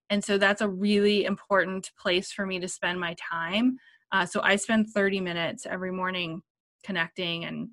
And 0.10 0.24
so 0.24 0.38
that's 0.38 0.62
a 0.62 0.70
really 0.70 1.26
important 1.26 1.92
place 2.00 2.32
for 2.32 2.46
me 2.46 2.60
to 2.60 2.68
spend 2.68 3.00
my 3.00 3.16
time. 3.32 3.78
Uh, 4.14 4.26
so 4.28 4.40
I 4.44 4.56
spend 4.56 4.90
30 4.92 5.20
minutes 5.20 5.66
every 5.66 5.92
morning 5.92 6.44
connecting 6.86 7.46
and 7.46 7.70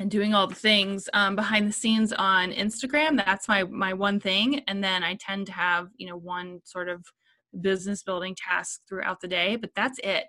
and 0.00 0.10
doing 0.10 0.34
all 0.34 0.48
the 0.48 0.54
things 0.54 1.08
um, 1.14 1.36
behind 1.36 1.68
the 1.68 1.72
scenes 1.72 2.12
on 2.12 2.52
Instagram. 2.52 3.16
That's 3.16 3.48
my 3.48 3.64
my 3.64 3.94
one 3.94 4.20
thing, 4.20 4.60
and 4.68 4.84
then 4.84 5.02
I 5.02 5.16
tend 5.18 5.46
to 5.46 5.52
have 5.52 5.88
you 5.96 6.06
know 6.08 6.16
one 6.16 6.60
sort 6.64 6.88
of 6.88 7.04
business 7.60 8.02
building 8.02 8.36
task 8.36 8.80
throughout 8.88 9.20
the 9.20 9.28
day, 9.28 9.56
but 9.56 9.70
that's 9.74 9.98
it. 10.04 10.26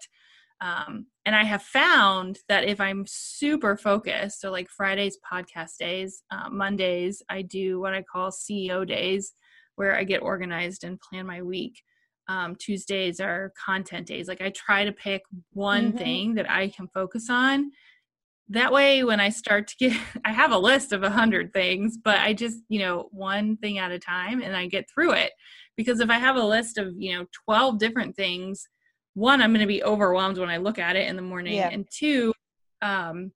Um, 0.62 1.08
and 1.26 1.36
I 1.36 1.44
have 1.44 1.62
found 1.62 2.40
that 2.48 2.64
if 2.64 2.80
I'm 2.80 3.06
super 3.08 3.76
focused, 3.78 4.42
so 4.42 4.52
like 4.52 4.70
Fridays 4.70 5.18
podcast 5.30 5.78
days, 5.78 6.24
uh, 6.32 6.50
Mondays 6.50 7.22
I 7.30 7.42
do 7.42 7.80
what 7.80 7.94
I 7.94 8.04
call 8.04 8.32
CEO 8.32 8.88
days, 8.88 9.34
where 9.76 9.98
I 9.98 10.04
get 10.04 10.22
organized 10.22 10.84
and 10.84 11.02
plan 11.02 11.26
my 11.26 11.42
week 11.42 11.82
um, 12.28 12.56
Tuesdays 12.56 13.20
are 13.20 13.54
content 13.64 14.08
days. 14.08 14.28
Like 14.28 14.42
I 14.42 14.50
try 14.50 14.86
to 14.86 14.92
pick 14.92 15.24
one 15.54 15.90
mm-hmm. 15.90 15.98
thing 15.98 16.36
that 16.36 16.50
I 16.50 16.70
can 16.70 16.88
focus 16.94 17.30
on. 17.30 17.72
That 18.50 18.72
way, 18.72 19.04
when 19.04 19.20
I 19.20 19.30
start 19.30 19.68
to 19.68 19.76
get, 19.78 19.98
I 20.26 20.32
have 20.32 20.52
a 20.52 20.58
list 20.58 20.94
of 20.94 21.04
a 21.04 21.10
hundred 21.10 21.54
things, 21.54 21.98
but 21.98 22.20
I 22.20 22.34
just, 22.34 22.60
you 22.70 22.80
know, 22.80 23.10
one 23.12 23.58
thing 23.58 23.78
at 23.78 23.92
a 23.92 24.00
time 24.00 24.42
and 24.42 24.56
I 24.56 24.68
get 24.68 24.90
through 24.90 25.14
it. 25.14 25.32
Because 25.76 26.00
if 26.00 26.10
I 26.10 26.18
have 26.18 26.38
a 26.38 26.44
list 26.44 26.78
of, 26.78 26.94
you 26.98 27.18
know, 27.18 27.26
12 27.46 27.78
different 27.78 28.16
things, 28.16 28.68
one, 29.14 29.42
I'm 29.42 29.52
going 29.52 29.62
to 29.62 29.68
be 29.68 29.84
overwhelmed 29.84 30.38
when 30.38 30.50
I 30.50 30.58
look 30.58 30.80
at 30.80 30.96
it 30.96 31.08
in 31.08 31.16
the 31.16 31.22
morning. 31.22 31.56
Yeah. 31.56 31.70
And 31.70 31.88
two, 31.92 32.34
um, 32.82 33.32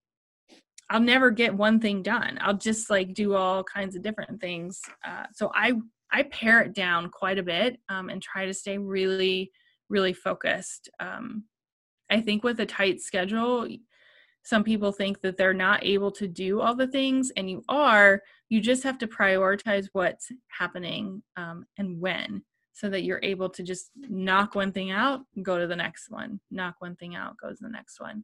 I'll 0.90 1.00
never 1.00 1.32
get 1.32 1.56
one 1.56 1.80
thing 1.80 2.04
done. 2.04 2.38
I'll 2.42 2.58
just 2.58 2.90
like 2.90 3.14
do 3.14 3.34
all 3.36 3.64
kinds 3.64 3.96
of 3.96 4.02
different 4.02 4.42
things. 4.42 4.82
Uh, 5.06 5.24
so 5.34 5.50
I 5.56 5.74
I 6.12 6.24
pare 6.24 6.62
it 6.62 6.74
down 6.74 7.10
quite 7.10 7.38
a 7.38 7.44
bit 7.44 7.80
um, 7.90 8.10
and 8.10 8.22
try 8.22 8.46
to 8.46 8.54
stay 8.54 8.78
really, 8.78 9.52
really 9.90 10.14
focused. 10.14 10.90
Um, 11.00 11.46
I 12.10 12.22
think 12.22 12.44
with 12.44 12.60
a 12.60 12.66
tight 12.66 13.02
schedule, 13.02 13.68
some 14.44 14.64
people 14.64 14.92
think 14.92 15.22
that 15.22 15.38
they're 15.38 15.54
not 15.54 15.86
able 15.86 16.12
to 16.12 16.28
do 16.28 16.62
all 16.62 16.76
the 16.76 16.88
things, 16.88 17.32
and 17.38 17.50
you 17.50 17.64
are. 17.70 18.22
You 18.50 18.60
just 18.60 18.84
have 18.84 18.98
to 19.00 19.08
prioritize 19.08 19.88
what's 19.94 20.30
happening 20.48 21.22
um, 21.38 21.66
and 21.78 22.02
when, 22.02 22.44
so 22.74 22.90
that 22.90 23.04
you're 23.04 23.22
able 23.24 23.50
to 23.50 23.64
just 23.64 23.92
knock 23.96 24.56
one 24.56 24.72
thing 24.72 24.92
out, 24.92 25.22
go 25.44 25.58
to 25.58 25.68
the 25.68 25.76
next 25.76 26.10
one, 26.10 26.40
knock 26.50 26.76
one 26.80 26.96
thing 26.96 27.16
out, 27.16 27.38
go 27.42 27.50
to 27.50 27.58
the 27.60 27.70
next 27.70 28.02
one. 28.02 28.24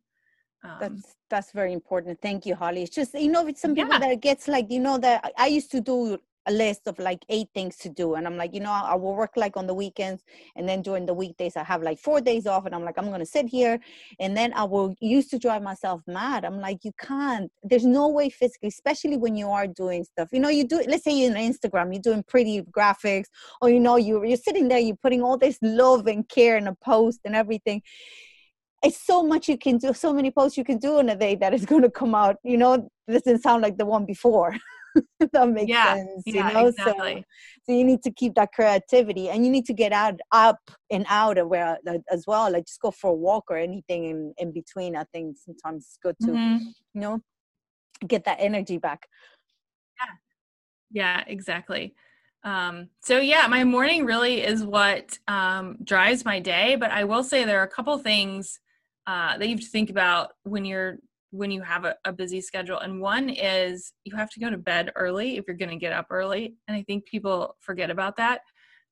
Um, 0.64 0.78
that's 0.80 1.16
that's 1.30 1.52
very 1.52 1.72
important. 1.72 2.20
Thank 2.22 2.46
you, 2.46 2.56
Holly. 2.56 2.82
It's 2.84 2.96
just 2.96 3.14
you 3.14 3.32
know, 3.32 3.46
with 3.46 3.58
some 3.58 3.76
people 3.76 3.94
yeah. 3.94 4.00
that 4.00 4.22
gets 4.22 4.48
like 4.48 4.72
you 4.72 4.80
know 4.80 4.98
that 4.98 5.32
I 5.38 5.48
used 5.48 5.72
to 5.72 5.82
do 5.82 6.18
a 6.48 6.52
list 6.52 6.88
of 6.88 6.98
like 7.00 7.24
eight 7.30 7.48
things 7.54 7.78
to 7.78 7.90
do 7.90 8.16
and 8.16 8.26
i'm 8.26 8.38
like 8.38 8.54
you 8.54 8.60
know 8.60 8.72
i 8.72 8.96
will 8.96 9.16
work 9.16 9.32
like 9.36 9.58
on 9.58 9.68
the 9.68 9.74
weekends 9.74 10.24
and 10.56 10.68
then 10.68 10.82
during 10.82 11.06
the 11.06 11.14
weekdays 11.14 11.56
i 11.56 11.64
have 11.64 11.82
like 11.84 12.00
four 12.00 12.20
days 12.22 12.48
off 12.48 12.66
and 12.66 12.74
i'm 12.74 12.84
like 12.84 12.98
i'm 12.98 13.10
gonna 13.10 13.26
sit 13.26 13.48
here 13.48 13.80
and 14.20 14.36
then 14.36 14.54
i 14.54 14.64
will 14.64 14.96
used 15.00 15.30
to 15.30 15.40
drive 15.40 15.62
myself 15.62 16.02
mad. 16.08 16.46
I'm 16.46 16.60
like 16.60 16.84
you 16.84 16.92
can't. 17.00 17.52
There's 17.64 17.86
no 17.86 18.08
way 18.08 18.30
physically 18.30 18.70
especially 18.70 19.18
when 19.18 19.36
you 19.36 19.50
are 19.50 19.68
doing 19.68 20.04
stuff. 20.04 20.30
You 20.32 20.40
know 20.40 20.50
you 20.50 20.66
do 20.68 20.84
let's 20.88 21.04
say 21.04 21.12
you're 21.12 21.32
on 21.32 21.38
instagram 21.38 21.94
you're 21.94 22.02
doing 22.02 22.24
pretty 22.24 22.62
graphics 22.62 23.26
or 23.62 23.70
you 23.70 23.80
know 23.80 23.98
you, 23.98 24.24
you're 24.26 24.38
sitting 24.38 24.68
there 24.68 24.80
you're 24.80 24.96
putting 24.96 25.22
all 25.22 25.38
this 25.38 25.58
love 25.62 26.08
and 26.08 26.28
care 26.28 26.58
in 26.58 26.68
a 26.68 26.76
post 26.76 27.20
and 27.26 27.36
everything. 27.36 27.82
It's 28.84 29.02
so 29.06 29.24
much 29.24 29.50
you 29.50 29.58
can 29.58 29.78
do 29.78 29.94
so 29.94 30.14
many 30.14 30.30
posts 30.30 30.58
you 30.58 30.64
can 30.64 30.78
do 30.78 31.00
in 31.00 31.10
a 31.10 31.16
day 31.16 31.36
that 31.36 31.54
is 31.54 31.66
going 31.66 31.82
to 31.82 31.90
come 31.90 32.14
out. 32.16 32.38
You 32.44 32.58
know 32.58 32.90
doesn't 33.10 33.42
sound 33.42 33.62
like 33.62 33.78
the 33.78 33.86
one 33.86 34.06
before 34.06 34.56
that 35.32 35.50
makes 35.50 35.70
yeah, 35.70 35.96
sense 35.96 36.24
you 36.26 36.36
yeah, 36.36 36.50
know 36.50 36.68
exactly. 36.68 37.16
so, 37.16 37.24
so 37.66 37.78
you 37.78 37.84
need 37.84 38.02
to 38.04 38.12
keep 38.12 38.36
that 38.36 38.52
creativity 38.54 39.30
and 39.30 39.46
you 39.46 39.52
need 39.52 39.66
to 39.66 39.74
get 39.74 39.92
out 39.92 40.20
up 40.32 40.60
and 40.92 41.06
out 41.10 41.38
of 41.38 41.48
where 41.48 41.78
as 42.12 42.26
well 42.28 42.52
like 42.52 42.66
just 42.66 42.82
go 42.82 42.92
for 42.92 43.12
a 43.12 43.14
walk 43.14 43.46
or 43.50 43.58
anything 43.58 44.06
in, 44.06 44.34
in 44.38 44.52
between 44.52 44.96
i 44.96 45.04
think 45.14 45.38
sometimes 45.38 45.86
it's 45.86 46.00
good 46.02 46.16
to 46.22 46.32
mm-hmm. 46.32 46.58
you 46.94 47.02
know 47.02 47.20
get 48.08 48.26
that 48.26 48.38
energy 48.40 48.78
back 48.78 49.08
yeah 50.00 50.14
yeah 50.92 51.24
exactly 51.28 51.94
um, 52.44 52.88
so 53.02 53.18
yeah 53.20 53.48
my 53.48 53.66
morning 53.66 54.06
really 54.06 54.42
is 54.42 54.64
what 54.64 55.18
um, 55.28 55.78
drives 55.84 56.24
my 56.24 56.40
day 56.40 56.76
but 56.76 56.92
i 56.92 57.04
will 57.04 57.24
say 57.24 57.44
there 57.44 57.60
are 57.60 57.66
a 57.66 57.70
couple 57.70 57.98
things 57.98 58.60
uh, 59.08 59.38
that 59.38 59.48
you 59.48 59.56
have 59.56 59.64
to 59.64 59.70
think 59.70 59.90
about 59.90 60.32
when 60.44 60.66
you're 60.66 60.98
when 61.32 61.52
you 61.52 61.62
have 61.62 61.86
a, 61.86 61.96
a, 62.06 62.14
busy 62.14 62.40
schedule 62.42 62.80
and 62.80 63.02
one 63.02 63.30
is 63.30 63.92
you 64.04 64.16
have 64.16 64.30
to 64.30 64.40
go 64.40 64.50
to 64.50 64.58
bed 64.58 64.92
early 64.96 65.38
if 65.38 65.46
you're 65.48 65.58
going 65.58 65.70
to 65.70 65.76
get 65.76 65.94
up 65.94 66.08
early 66.10 66.56
and 66.68 66.78
i 66.78 66.84
think 66.84 67.06
people 67.06 67.56
forget 67.60 67.90
about 67.90 68.16
that 68.18 68.42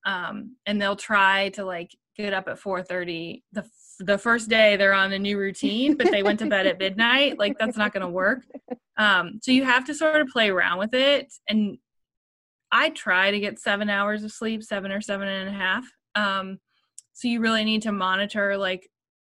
um, 0.06 0.56
and 0.67 0.80
they'll 0.80 0.95
try 0.95 1.50
to 1.50 1.65
like 1.65 1.89
get 2.15 2.34
up 2.34 2.48
at 2.48 2.60
4.30 2.60 3.41
the, 3.54 3.65
the 4.00 4.17
first 4.17 4.50
day 4.50 4.76
they're 4.76 4.93
on 4.93 5.13
a 5.13 5.19
new 5.19 5.38
routine 5.38 5.95
but 5.95 6.12
they 6.12 6.24
went 6.24 6.39
to 6.39 6.48
bed 6.48 6.67
at 6.67 6.80
midnight 6.80 7.39
like 7.39 7.58
that's 7.58 7.78
not 7.78 7.93
going 7.93 8.02
to 8.02 8.10
work. 8.10 8.43
Um, 8.98 9.39
so 9.41 9.52
you 9.52 9.65
have 9.65 9.86
to 9.88 9.93
sort 9.93 10.21
of 10.21 10.30
play 10.30 10.50
around 10.50 10.78
with 10.78 10.93
it 10.93 11.34
and 11.50 11.78
i 12.71 12.89
try 12.91 13.30
to 13.30 13.41
get 13.41 13.60
seven 13.60 13.89
hours 13.89 14.24
of 14.24 14.32
sleep 14.32 14.63
seven 14.63 14.89
or 14.89 15.02
seven 15.02 15.28
and 15.28 15.50
a 15.50 15.52
half 15.52 15.86
um, 16.15 16.60
so 17.12 17.28
you 17.28 17.41
really 17.41 17.65
need 17.65 17.82
to 17.82 17.91
monitor 17.91 18.58
like 18.58 18.89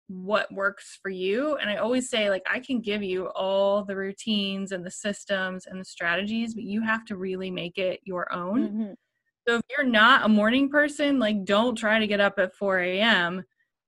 what 0.09 0.51
works 0.51 0.97
for 1.01 1.09
you. 1.09 1.55
And 1.57 1.69
I 1.69 1.75
always 1.75 2.09
say, 2.09 2.31
like, 2.31 2.41
I 2.51 2.59
can 2.59 2.81
give 2.81 3.03
you 3.03 3.27
all 3.27 3.85
the 3.85 3.95
routines 3.95 4.71
and 4.71 4.83
the 4.83 4.91
systems 4.91 5.67
and 5.67 5.79
the 5.79 5.85
strategies, 5.85 6.55
but 6.55 6.63
you 6.63 6.81
have 6.81 7.05
to 7.05 7.15
really 7.15 7.51
make 7.51 7.77
it 7.77 7.99
your 8.03 8.31
own. 8.33 8.67
Mm-hmm. 8.67 8.91
So 9.47 9.57
if 9.57 9.61
you're 9.69 9.85
not 9.87 10.25
a 10.25 10.29
morning 10.29 10.69
person, 10.69 11.19
like, 11.19 11.45
don't 11.45 11.75
try 11.75 11.99
to 11.99 12.07
get 12.07 12.19
up 12.19 12.39
at 12.39 12.55
4 12.55 12.79
a.m. 12.79 13.43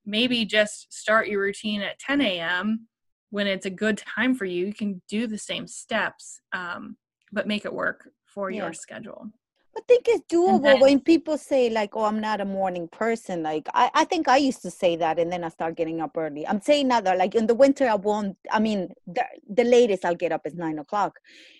Maybe 0.05 0.45
just 0.45 0.93
start 0.93 1.27
your 1.27 1.41
routine 1.41 1.81
at 1.81 1.99
10 1.99 2.21
a.m. 2.21 2.87
when 3.31 3.47
it's 3.47 3.65
a 3.65 3.71
good 3.71 3.97
time 3.97 4.35
for 4.35 4.45
you. 4.45 4.67
You 4.67 4.73
can 4.73 5.01
do 5.09 5.25
the 5.25 5.39
same 5.39 5.65
steps, 5.65 6.39
um, 6.53 6.97
but 7.31 7.47
make 7.47 7.65
it 7.65 7.73
work 7.73 8.09
for 8.25 8.51
yeah. 8.51 8.63
your 8.63 8.73
schedule. 8.73 9.31
I 9.77 9.81
think 9.87 10.05
it's 10.07 10.25
doable 10.33 10.61
then, 10.63 10.81
when 10.81 10.99
people 10.99 11.37
say 11.37 11.69
like, 11.69 11.95
"Oh, 11.95 12.03
I'm 12.03 12.19
not 12.19 12.41
a 12.41 12.45
morning 12.45 12.87
person." 12.89 13.41
Like, 13.41 13.69
I, 13.73 13.89
I 13.93 14.03
think 14.05 14.27
I 14.27 14.37
used 14.37 14.61
to 14.63 14.71
say 14.71 14.97
that, 14.97 15.17
and 15.17 15.31
then 15.31 15.43
I 15.45 15.49
start 15.49 15.77
getting 15.77 16.01
up 16.01 16.17
early. 16.17 16.45
I'm 16.45 16.61
saying 16.61 16.89
now 16.89 16.99
that 17.01 17.17
like 17.17 17.35
in 17.35 17.47
the 17.47 17.55
winter, 17.55 17.87
I 17.87 17.95
won't. 17.95 18.37
I 18.51 18.59
mean, 18.59 18.89
the 19.07 19.23
the 19.49 19.63
latest 19.63 20.03
I'll 20.03 20.15
get 20.15 20.33
up 20.33 20.41
is 20.45 20.55
nine 20.55 20.77
o'clock, 20.79 21.19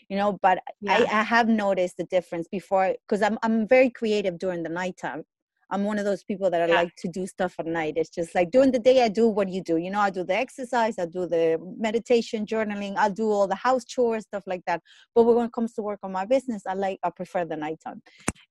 you 0.10 0.17
know. 0.17 0.38
But 0.41 0.60
yeah. 0.82 1.06
I, 1.10 1.19
I 1.19 1.24
have 1.24 1.47
noticed 1.47 1.97
the 1.97 2.04
difference 2.06 2.47
before 2.50 2.95
because 3.08 3.21
I'm 3.21 3.38
I'm 3.43 3.67
very 3.67 3.89
creative 3.89 4.38
during 4.38 4.63
the 4.63 4.69
nighttime. 4.69 5.24
I'm 5.72 5.86
one 5.86 5.98
of 5.98 6.06
those 6.06 6.24
people 6.24 6.50
that 6.50 6.62
I 6.62 6.68
yeah. 6.68 6.76
like 6.76 6.96
to 6.98 7.08
do 7.08 7.26
stuff 7.26 7.56
at 7.58 7.66
night. 7.66 7.94
It's 7.96 8.10
just 8.10 8.36
like 8.36 8.52
during 8.52 8.72
the 8.72 8.80
day, 8.80 9.04
I 9.04 9.08
do 9.08 9.30
what 9.30 9.48
you 9.50 9.62
do. 9.64 9.78
You 9.78 9.90
know, 9.90 10.02
I 10.02 10.10
do 10.10 10.24
the 10.24 10.36
exercise, 10.36 11.00
I 11.00 11.06
do 11.06 11.26
the 11.26 11.58
meditation, 11.78 12.46
journaling, 12.46 12.96
I'll 12.98 13.12
do 13.12 13.30
all 13.30 13.48
the 13.48 13.56
house 13.56 13.86
chores, 13.86 14.24
stuff 14.24 14.44
like 14.46 14.64
that. 14.68 14.82
But 15.16 15.24
when 15.24 15.46
it 15.46 15.54
comes 15.54 15.74
to 15.76 15.82
work 15.82 16.00
on 16.04 16.12
my 16.12 16.26
business, 16.26 16.64
I 16.68 16.74
like, 16.74 17.00
I 17.04 17.10
prefer 17.10 17.46
the 17.46 17.56
nighttime. 17.56 18.02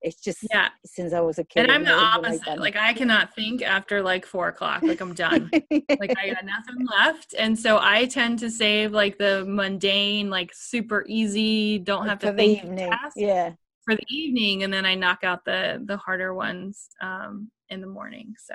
It's 0.00 0.20
just, 0.20 0.38
yeah, 0.50 0.68
since 0.84 1.12
I 1.12 1.20
was 1.20 1.38
a 1.38 1.44
kid. 1.44 1.64
And 1.64 1.72
I'm 1.72 1.84
the 1.84 1.92
opposite. 1.92 2.58
Like, 2.58 2.76
I 2.76 2.94
cannot 2.94 3.34
think 3.34 3.62
after 3.62 4.02
like 4.02 4.24
four 4.24 4.48
o'clock. 4.48 4.82
Like, 4.82 5.00
I'm 5.00 5.14
done. 5.14 5.50
like, 5.70 6.14
I 6.18 6.30
got 6.30 6.44
nothing 6.44 6.86
left. 6.98 7.34
And 7.38 7.58
so 7.58 7.78
I 7.80 8.06
tend 8.06 8.38
to 8.38 8.50
save 8.50 8.92
like 8.92 9.18
the 9.18 9.44
mundane, 9.46 10.30
like 10.30 10.52
super 10.54 11.04
easy, 11.06 11.78
don't 11.78 12.08
have 12.08 12.20
to 12.20 12.32
think 12.32 12.62
tasks. 12.76 13.14
Yeah 13.16 13.52
for 13.90 13.96
the 13.96 14.06
evening 14.08 14.62
and 14.62 14.72
then 14.72 14.86
i 14.86 14.94
knock 14.94 15.24
out 15.24 15.44
the 15.44 15.82
the 15.86 15.96
harder 15.96 16.32
ones 16.32 16.90
um 17.00 17.50
in 17.70 17.80
the 17.80 17.86
morning 17.86 18.32
so 18.38 18.54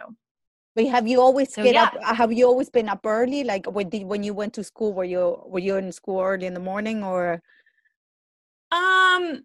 but 0.75 0.85
have 0.85 1.07
you 1.07 1.19
always 1.19 1.53
so, 1.53 1.61
get 1.61 1.73
yeah. 1.73 1.83
up 1.83 2.03
have 2.03 2.31
you 2.31 2.45
always 2.47 2.69
been 2.69 2.87
up 2.87 3.05
early 3.05 3.43
like 3.43 3.65
when 3.65 3.89
did, 3.89 4.03
when 4.03 4.23
you 4.23 4.33
went 4.33 4.53
to 4.53 4.63
school 4.63 4.93
were 4.93 5.03
you 5.03 5.41
were 5.45 5.59
you 5.59 5.75
in 5.75 5.91
school 5.91 6.21
early 6.21 6.45
in 6.45 6.53
the 6.53 6.59
morning 6.59 7.03
or 7.03 7.41
um 8.71 9.43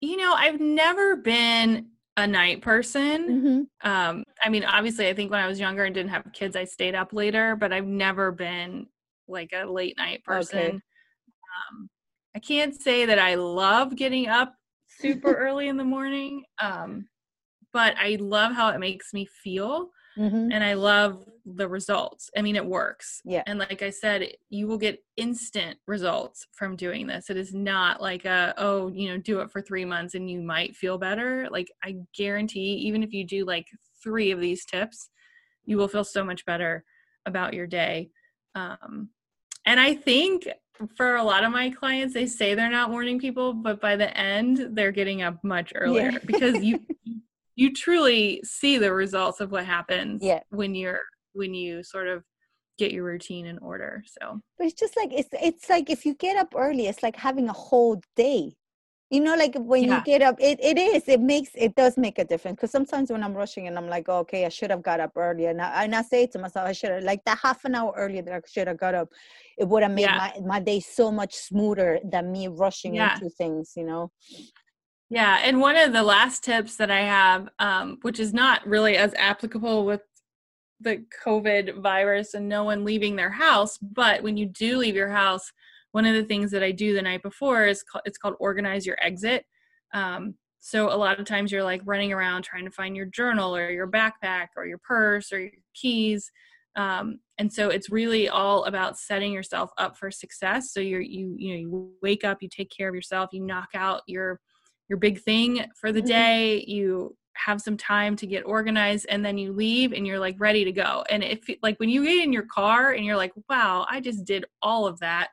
you 0.00 0.16
know 0.16 0.32
i've 0.34 0.60
never 0.60 1.16
been 1.16 1.86
a 2.16 2.26
night 2.26 2.62
person 2.62 3.18
mm-hmm. 3.28 3.90
um 3.90 4.24
i 4.42 4.48
mean 4.48 4.64
obviously 4.64 5.08
i 5.08 5.14
think 5.14 5.30
when 5.30 5.40
i 5.40 5.46
was 5.46 5.60
younger 5.60 5.84
and 5.84 5.94
didn't 5.94 6.10
have 6.10 6.24
kids 6.32 6.56
i 6.56 6.64
stayed 6.64 6.94
up 6.94 7.12
later 7.12 7.54
but 7.54 7.70
i've 7.70 7.86
never 7.86 8.32
been 8.32 8.86
like 9.28 9.50
a 9.52 9.66
late 9.66 9.96
night 9.98 10.24
person 10.24 10.58
okay. 10.58 10.68
um 10.70 11.88
i 12.34 12.38
can't 12.38 12.80
say 12.80 13.04
that 13.04 13.18
i 13.18 13.34
love 13.34 13.94
getting 13.94 14.26
up 14.26 14.57
super 15.00 15.34
early 15.34 15.68
in 15.68 15.76
the 15.76 15.84
morning. 15.84 16.44
Um, 16.60 17.08
but 17.72 17.94
I 17.98 18.16
love 18.20 18.52
how 18.52 18.70
it 18.70 18.78
makes 18.78 19.12
me 19.12 19.26
feel. 19.26 19.90
Mm-hmm. 20.16 20.50
And 20.50 20.64
I 20.64 20.74
love 20.74 21.24
the 21.46 21.68
results. 21.68 22.28
I 22.36 22.42
mean, 22.42 22.56
it 22.56 22.66
works. 22.66 23.20
Yeah. 23.24 23.44
And 23.46 23.58
like 23.58 23.82
I 23.82 23.90
said, 23.90 24.28
you 24.50 24.66
will 24.66 24.78
get 24.78 24.98
instant 25.16 25.78
results 25.86 26.46
from 26.52 26.74
doing 26.74 27.06
this. 27.06 27.30
It 27.30 27.36
is 27.36 27.54
not 27.54 28.02
like 28.02 28.24
a, 28.24 28.52
oh, 28.58 28.88
you 28.88 29.08
know, 29.08 29.18
do 29.18 29.40
it 29.40 29.50
for 29.50 29.62
three 29.62 29.84
months 29.84 30.14
and 30.14 30.28
you 30.28 30.40
might 30.40 30.74
feel 30.74 30.98
better. 30.98 31.46
Like 31.52 31.70
I 31.84 31.96
guarantee, 32.16 32.74
even 32.86 33.04
if 33.04 33.12
you 33.12 33.24
do 33.24 33.44
like 33.44 33.68
three 34.02 34.32
of 34.32 34.40
these 34.40 34.64
tips, 34.64 35.10
you 35.64 35.76
will 35.76 35.88
feel 35.88 36.04
so 36.04 36.24
much 36.24 36.44
better 36.46 36.84
about 37.24 37.54
your 37.54 37.66
day. 37.68 38.10
Um, 38.56 39.10
and 39.66 39.78
I 39.78 39.94
think 39.94 40.48
for 40.96 41.16
a 41.16 41.22
lot 41.22 41.44
of 41.44 41.52
my 41.52 41.70
clients 41.70 42.14
they 42.14 42.26
say 42.26 42.54
they're 42.54 42.70
not 42.70 42.90
morning 42.90 43.18
people 43.18 43.52
but 43.52 43.80
by 43.80 43.96
the 43.96 44.16
end 44.16 44.68
they're 44.72 44.92
getting 44.92 45.22
up 45.22 45.42
much 45.42 45.72
earlier 45.74 46.10
yeah. 46.10 46.18
because 46.26 46.62
you 46.62 46.80
you 47.56 47.72
truly 47.72 48.40
see 48.44 48.78
the 48.78 48.92
results 48.92 49.40
of 49.40 49.50
what 49.50 49.64
happens 49.64 50.22
yeah. 50.22 50.40
when 50.50 50.74
you're 50.74 51.00
when 51.32 51.54
you 51.54 51.82
sort 51.82 52.06
of 52.06 52.22
get 52.78 52.92
your 52.92 53.04
routine 53.04 53.46
in 53.46 53.58
order 53.58 54.04
so 54.06 54.40
but 54.56 54.66
it's 54.66 54.78
just 54.78 54.96
like 54.96 55.10
it's 55.12 55.28
it's 55.32 55.68
like 55.68 55.90
if 55.90 56.06
you 56.06 56.14
get 56.14 56.36
up 56.36 56.54
early 56.56 56.86
it's 56.86 57.02
like 57.02 57.16
having 57.16 57.48
a 57.48 57.52
whole 57.52 58.00
day 58.14 58.52
you 59.10 59.20
know 59.20 59.34
like 59.34 59.54
when 59.56 59.84
yeah. 59.84 59.96
you 59.96 60.04
get 60.04 60.22
up 60.22 60.36
it, 60.38 60.58
it 60.62 60.78
is 60.78 61.04
it 61.08 61.20
makes 61.20 61.50
it 61.54 61.74
does 61.74 61.96
make 61.96 62.18
a 62.18 62.24
difference 62.24 62.56
because 62.56 62.70
sometimes 62.70 63.10
when 63.10 63.22
i'm 63.22 63.34
rushing 63.34 63.66
and 63.66 63.78
i'm 63.78 63.88
like 63.88 64.08
oh, 64.08 64.18
okay 64.18 64.44
i 64.44 64.48
should 64.48 64.70
have 64.70 64.82
got 64.82 65.00
up 65.00 65.12
earlier 65.16 65.50
and 65.50 65.62
I, 65.62 65.84
and 65.84 65.94
I 65.94 66.02
say 66.02 66.26
to 66.26 66.38
myself 66.38 66.68
i 66.68 66.72
should 66.72 66.90
have 66.90 67.04
like 67.04 67.24
that 67.24 67.38
half 67.38 67.64
an 67.64 67.74
hour 67.74 67.92
earlier 67.96 68.22
that 68.22 68.34
i 68.34 68.40
should 68.46 68.68
have 68.68 68.78
got 68.78 68.94
up 68.94 69.08
it 69.56 69.66
would 69.66 69.82
have 69.82 69.92
made 69.92 70.02
yeah. 70.02 70.32
my, 70.40 70.46
my 70.46 70.60
day 70.60 70.80
so 70.80 71.10
much 71.10 71.34
smoother 71.34 72.00
than 72.04 72.30
me 72.30 72.48
rushing 72.48 72.94
yeah. 72.94 73.14
into 73.14 73.30
things 73.30 73.72
you 73.76 73.84
know 73.84 74.10
yeah 75.08 75.40
and 75.42 75.60
one 75.60 75.76
of 75.76 75.92
the 75.92 76.02
last 76.02 76.44
tips 76.44 76.76
that 76.76 76.90
i 76.90 77.00
have 77.00 77.48
um, 77.58 77.98
which 78.02 78.20
is 78.20 78.34
not 78.34 78.66
really 78.66 78.96
as 78.96 79.14
applicable 79.14 79.86
with 79.86 80.02
the 80.80 81.02
covid 81.24 81.80
virus 81.82 82.34
and 82.34 82.48
no 82.48 82.62
one 82.62 82.84
leaving 82.84 83.16
their 83.16 83.30
house 83.30 83.78
but 83.78 84.22
when 84.22 84.36
you 84.36 84.46
do 84.46 84.76
leave 84.76 84.94
your 84.94 85.08
house 85.08 85.50
one 85.92 86.06
of 86.06 86.14
the 86.14 86.24
things 86.24 86.50
that 86.50 86.62
I 86.62 86.70
do 86.70 86.94
the 86.94 87.02
night 87.02 87.22
before 87.22 87.66
is 87.66 87.82
called, 87.82 88.02
it's 88.04 88.18
called 88.18 88.34
organize 88.40 88.86
your 88.86 88.96
exit. 89.02 89.44
Um, 89.94 90.34
so 90.60 90.92
a 90.92 90.96
lot 90.96 91.18
of 91.18 91.26
times 91.26 91.52
you're 91.52 91.62
like 91.62 91.82
running 91.84 92.12
around 92.12 92.42
trying 92.42 92.64
to 92.64 92.70
find 92.70 92.96
your 92.96 93.06
journal 93.06 93.54
or 93.54 93.70
your 93.70 93.88
backpack 93.88 94.48
or 94.56 94.66
your 94.66 94.78
purse 94.78 95.32
or 95.32 95.40
your 95.40 95.52
keys. 95.74 96.30
Um, 96.76 97.20
and 97.38 97.52
so 97.52 97.70
it's 97.70 97.90
really 97.90 98.28
all 98.28 98.64
about 98.64 98.98
setting 98.98 99.32
yourself 99.32 99.70
up 99.78 99.96
for 99.96 100.10
success. 100.10 100.72
So 100.72 100.80
you're 100.80 101.00
you 101.00 101.34
you 101.38 101.52
know 101.52 101.60
you 101.60 101.92
wake 102.02 102.24
up, 102.24 102.38
you 102.40 102.48
take 102.48 102.70
care 102.70 102.88
of 102.88 102.94
yourself, 102.94 103.30
you 103.32 103.44
knock 103.44 103.70
out 103.74 104.02
your 104.06 104.40
your 104.88 104.98
big 104.98 105.20
thing 105.20 105.64
for 105.80 105.92
the 105.92 106.00
mm-hmm. 106.00 106.08
day, 106.08 106.64
you 106.66 107.16
have 107.34 107.60
some 107.60 107.76
time 107.76 108.16
to 108.16 108.26
get 108.26 108.44
organized 108.44 109.06
and 109.08 109.24
then 109.24 109.38
you 109.38 109.52
leave 109.52 109.92
and 109.92 110.06
you're 110.06 110.18
like 110.18 110.36
ready 110.38 110.64
to 110.64 110.72
go. 110.72 111.04
And 111.08 111.22
if 111.22 111.40
like 111.62 111.78
when 111.78 111.88
you 111.88 112.04
get 112.04 112.24
in 112.24 112.32
your 112.32 112.46
car 112.52 112.92
and 112.92 113.04
you're 113.04 113.16
like, 113.16 113.32
wow, 113.48 113.86
I 113.88 114.00
just 114.00 114.24
did 114.24 114.44
all 114.60 114.86
of 114.86 114.98
that 115.00 115.28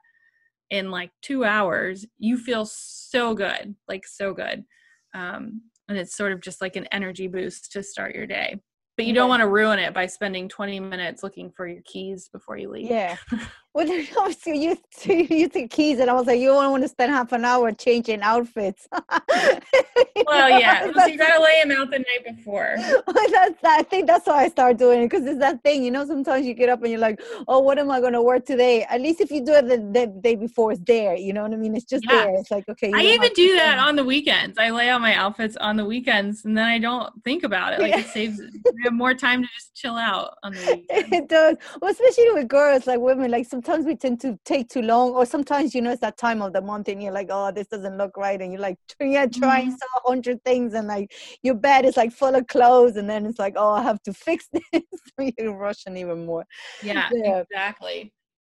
in 0.70 0.92
like 0.92 1.12
two 1.22 1.44
hours, 1.44 2.06
you 2.18 2.38
feel 2.38 2.66
so 2.66 3.34
good, 3.34 3.76
like 3.88 4.06
so 4.06 4.34
good. 4.34 4.64
Um, 5.14 5.62
and 5.88 5.98
it's 5.98 6.16
sort 6.16 6.32
of 6.32 6.42
just 6.42 6.62
like 6.62 6.76
an 6.76 6.88
energy 6.92 7.28
boost 7.28 7.72
to 7.74 7.84
start 7.84 8.16
your 8.16 8.26
day. 8.26 8.60
But 8.98 9.06
you 9.06 9.14
don't 9.14 9.30
want 9.30 9.42
to 9.42 9.48
ruin 9.48 9.80
it 9.80 9.94
by 9.94 10.06
spending 10.06 10.48
20 10.48 10.80
minutes 10.80 11.22
looking 11.22 11.52
for 11.52 11.68
your 11.68 11.82
keys 11.82 12.30
before 12.30 12.58
you 12.58 12.70
leave. 12.70 12.90
Yeah. 12.90 13.18
Well, 13.76 13.92
obviously 14.18 14.58
you 14.64 14.78
you 15.06 15.50
the 15.50 15.68
keys, 15.68 16.00
and 16.00 16.10
I 16.10 16.14
was 16.14 16.28
like, 16.28 16.40
you 16.40 16.48
don't 16.48 16.72
want 16.72 16.84
to 16.84 16.88
spend 16.88 17.12
half 17.12 17.34
an 17.34 17.44
hour 17.44 17.74
changing 17.74 18.22
outfits. 18.22 18.88
well, 20.26 20.50
yeah, 20.50 20.90
so 20.94 21.08
you 21.08 21.18
gotta 21.18 21.44
lay 21.44 21.62
them 21.62 21.72
out 21.78 21.92
the 21.92 22.00
night 22.00 22.38
before. 22.38 22.76
that's 22.78 23.62
I 23.66 23.84
think 23.84 24.08
that's 24.08 24.28
why 24.28 24.46
I 24.46 24.48
start 24.48 24.78
doing 24.78 25.02
it 25.02 25.10
because 25.10 25.26
it's 25.26 25.40
that 25.40 25.62
thing, 25.62 25.84
you 25.84 25.92
know. 25.92 26.06
Sometimes 26.06 26.46
you 26.46 26.54
get 26.54 26.70
up 26.70 26.84
and 26.84 26.92
you're 26.92 27.02
like, 27.02 27.22
oh, 27.50 27.60
what 27.60 27.78
am 27.78 27.92
I 27.92 28.00
gonna 28.00 28.24
wear 28.24 28.40
today? 28.40 28.84
At 28.84 29.02
least 29.02 29.20
if 29.20 29.30
you 29.30 29.44
do 29.44 29.52
it 29.52 29.68
the, 29.68 29.76
the 29.78 30.08
day 30.22 30.38
before, 30.38 30.72
it's 30.72 30.82
there. 30.88 31.18
You 31.18 31.34
know 31.34 31.42
what 31.42 31.52
I 31.52 31.58
mean? 31.58 31.76
It's 31.76 31.84
just 31.84 32.06
yeah. 32.10 32.28
there. 32.28 32.36
It's 32.36 32.52
like 32.52 32.70
okay. 32.70 32.94
I 32.96 33.02
even 33.02 33.34
do 33.34 33.58
that 33.58 33.78
on 33.78 33.98
the 33.98 34.06
weekends. 34.06 34.58
I 34.58 34.70
lay 34.70 34.88
out 34.88 35.02
my 35.02 35.16
outfits 35.16 35.58
on 35.58 35.76
the 35.76 35.84
weekends, 35.84 36.46
and 36.46 36.58
then 36.58 36.66
I 36.66 36.80
don't 36.80 37.12
think 37.26 37.44
about 37.44 37.74
it. 37.74 37.82
Like 37.82 37.92
yeah. 37.92 38.00
it 38.00 38.08
saves. 38.08 38.40
More 38.94 39.14
time 39.14 39.42
to 39.42 39.50
just 39.54 39.76
chill 39.76 39.96
out 39.96 40.36
on 40.44 40.54
the 40.54 40.60
weekend. 40.90 41.14
It 41.14 41.30
does. 41.30 41.58
Well, 41.82 41.92
especially 41.92 42.32
with 42.34 42.48
girls, 42.48 42.88
like 42.88 43.00
women, 43.00 43.32
like 43.32 43.46
sometimes 43.48 43.86
we 43.86 43.96
tend 43.96 44.22
to 44.22 44.38
take 44.46 44.70
too 44.70 44.82
long 44.82 45.12
or 45.12 45.26
sometimes 45.26 45.74
you 45.74 45.82
know 45.82 45.92
it's 45.92 46.02
that 46.02 46.18
time 46.18 46.42
of 46.42 46.54
the 46.54 46.62
month 46.62 46.88
and 46.88 47.02
you're 47.02 47.12
like 47.12 47.28
oh 47.32 47.52
this 47.52 47.68
doesn't 47.68 47.98
look 47.98 48.16
right 48.18 48.42
and 48.42 48.52
you're 48.52 48.62
like 48.62 48.78
yeah 49.00 49.26
trying 49.26 49.68
mm-hmm. 49.68 49.76
so 49.76 50.02
hundred 50.06 50.44
things 50.44 50.74
and 50.74 50.88
like 50.88 51.12
your 51.44 51.56
bed 51.56 51.86
is 51.86 51.98
like 51.98 52.12
full 52.12 52.36
of 52.36 52.48
clothes 52.48 52.96
and 52.96 53.10
then 53.10 53.26
it's 53.26 53.40
like 53.40 53.54
oh 53.58 53.72
i 53.72 53.84
have 53.84 54.02
to 54.04 54.14
fix 54.14 54.48
this 54.54 54.62
so 54.74 55.32
you're 55.38 55.56
rushing 55.56 55.98
even 55.98 56.26
more 56.26 56.46
yeah, 56.84 57.10
yeah. 57.12 57.40
exactly 57.40 58.12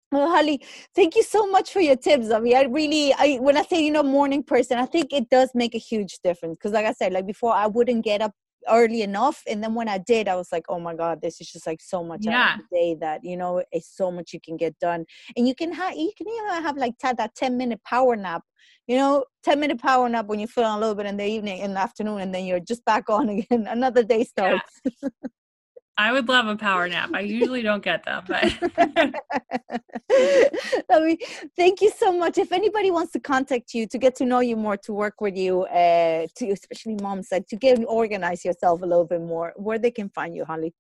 well, 0.10 0.30
Holly, 0.30 0.62
thank 0.96 1.18
you 1.18 1.24
so 1.24 1.48
much 1.48 1.74
for 1.74 1.82
your 1.82 1.98
tips. 1.98 2.32
I 2.32 2.40
mean, 2.40 2.56
I 2.56 2.64
really, 2.64 3.14
I 3.14 3.40
when 3.42 3.58
I 3.58 3.64
say 3.64 3.84
you 3.84 3.92
know 3.92 4.04
morning 4.04 4.42
person, 4.42 4.78
I 4.78 4.86
think 4.86 5.12
it 5.12 5.30
does 5.30 5.52
make 5.54 5.76
a 5.76 5.78
huge 5.80 6.20
difference 6.24 6.56
because, 6.56 6.72
like 6.72 6.86
I 6.86 6.94
said, 6.94 7.12
like 7.12 7.28
before, 7.28 7.54
I 7.54 7.68
wouldn't 7.68 8.06
get 8.06 8.22
up 8.22 8.32
early 8.70 9.02
enough 9.02 9.42
and 9.48 9.64
then 9.64 9.74
when 9.74 9.88
i 9.88 9.98
did 9.98 10.28
i 10.28 10.36
was 10.36 10.52
like 10.52 10.64
oh 10.70 10.80
my 10.80 10.94
god 10.96 11.22
this 11.22 11.40
is 11.42 11.52
just 11.52 11.68
like 11.68 11.82
so 11.82 12.04
much 12.04 12.22
yeah. 12.24 12.58
day 12.72 12.96
that 13.00 13.24
you 13.24 13.38
know 13.38 13.64
it's 13.72 13.96
so 13.96 14.12
much 14.12 14.34
you 14.34 14.40
can 14.40 14.58
get 14.58 14.78
done 14.80 15.06
and 15.36 15.48
you 15.48 15.56
can 15.56 15.72
have 15.74 15.96
you 15.96 16.12
can 16.18 16.28
even 16.28 16.64
have 16.64 16.78
like 16.78 16.94
t- 16.98 17.12
that 17.18 17.34
10 17.36 17.58
minute 17.58 17.82
power 17.84 18.16
nap 18.16 18.44
you 18.88 18.98
know 18.98 19.24
10 19.44 19.60
minute 19.60 19.80
power 19.80 20.08
nap 20.10 20.28
when 20.28 20.40
you 20.40 20.48
feel 20.48 20.64
a 20.64 20.80
little 20.80 20.96
bit 20.96 21.06
in 21.06 21.18
the 21.18 21.26
evening 21.26 21.60
in 21.60 21.74
the 21.74 21.80
afternoon 21.80 22.22
and 22.22 22.34
then 22.34 22.46
you're 22.46 22.60
just 22.60 22.84
back 22.86 23.10
on 23.10 23.30
again 23.38 23.68
another 23.68 24.04
day 24.04 24.24
starts 24.24 24.82
yeah. 25.02 25.10
I 25.98 26.12
would 26.12 26.28
love 26.30 26.48
a 26.48 26.56
power 26.56 26.88
nap. 26.88 27.10
I 27.14 27.22
usually 27.22 27.64
don't 27.64 27.84
get 27.84 28.06
them, 28.06 28.24
but 28.28 28.44
I 30.92 31.00
mean, 31.00 31.18
thank 31.56 31.82
you 31.82 31.90
so 31.90 32.16
much. 32.16 32.38
If 32.38 32.52
anybody 32.52 32.92
wants 32.92 33.14
to 33.14 33.20
contact 33.20 33.74
you 33.74 33.88
to 33.88 33.98
get 33.98 34.16
to 34.18 34.26
know 34.26 34.40
you 34.40 34.56
more, 34.56 34.78
to 34.78 34.94
work 34.94 35.22
with 35.22 35.36
you, 35.36 35.64
uh, 35.64 36.28
to 36.36 36.50
especially 36.52 36.98
moms, 37.02 37.30
like 37.32 37.48
to 37.48 37.56
get 37.56 37.84
organize 37.88 38.46
yourself 38.46 38.84
a 38.84 38.86
little 38.86 39.06
bit 39.06 39.22
more, 39.22 39.54
where 39.56 39.80
they 39.80 39.90
can 39.90 40.10
find 40.10 40.36
you, 40.36 40.46
Holly. 40.46 40.74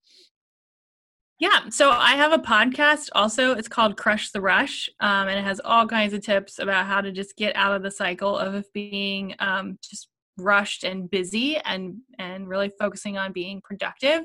Yeah, 1.40 1.70
so 1.70 1.92
I 1.92 2.16
have 2.16 2.32
a 2.32 2.40
podcast 2.40 3.10
also. 3.14 3.54
It's 3.54 3.68
called 3.68 3.96
Crush 3.98 4.32
the 4.32 4.42
Rush, 4.42 4.90
um, 5.00 5.28
and 5.28 5.40
it 5.40 5.44
has 5.44 5.60
all 5.64 5.88
kinds 5.88 6.14
of 6.14 6.22
tips 6.22 6.60
about 6.60 6.86
how 6.86 7.02
to 7.02 7.12
just 7.12 7.36
get 7.36 7.56
out 7.56 7.76
of 7.76 7.84
the 7.84 7.92
cycle 7.92 8.38
of 8.38 8.66
being 8.74 9.36
um, 9.40 9.78
just 9.84 10.10
rushed 10.38 10.84
and 10.84 11.10
busy, 11.10 11.58
and 11.58 11.98
and 12.20 12.48
really 12.48 12.72
focusing 12.80 13.18
on 13.18 13.34
being 13.34 13.62
productive. 13.62 14.22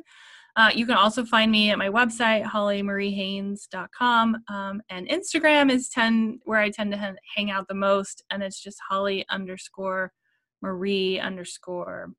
Uh, 0.55 0.71
you 0.75 0.85
can 0.85 0.97
also 0.97 1.25
find 1.25 1.51
me 1.51 1.71
at 1.71 1.79
my 1.79 1.89
website, 1.89 2.45
hollymariehaynes.com. 2.45 4.37
Um, 4.49 4.83
and 4.91 5.09
Instagram 5.09 5.71
is 5.71 5.89
10 5.89 6.41
where 6.45 6.61
I 6.61 6.69
tend 6.69 6.93
to 6.93 7.15
hang 7.35 7.51
out 7.51 7.69
the 7.69 7.75
most. 7.75 8.23
And 8.31 8.43
it's 8.43 8.63
just 8.63 8.79
Holly 8.89 9.25
underscore 9.31 10.13
Marie 10.61 11.19
underscore 11.19 12.13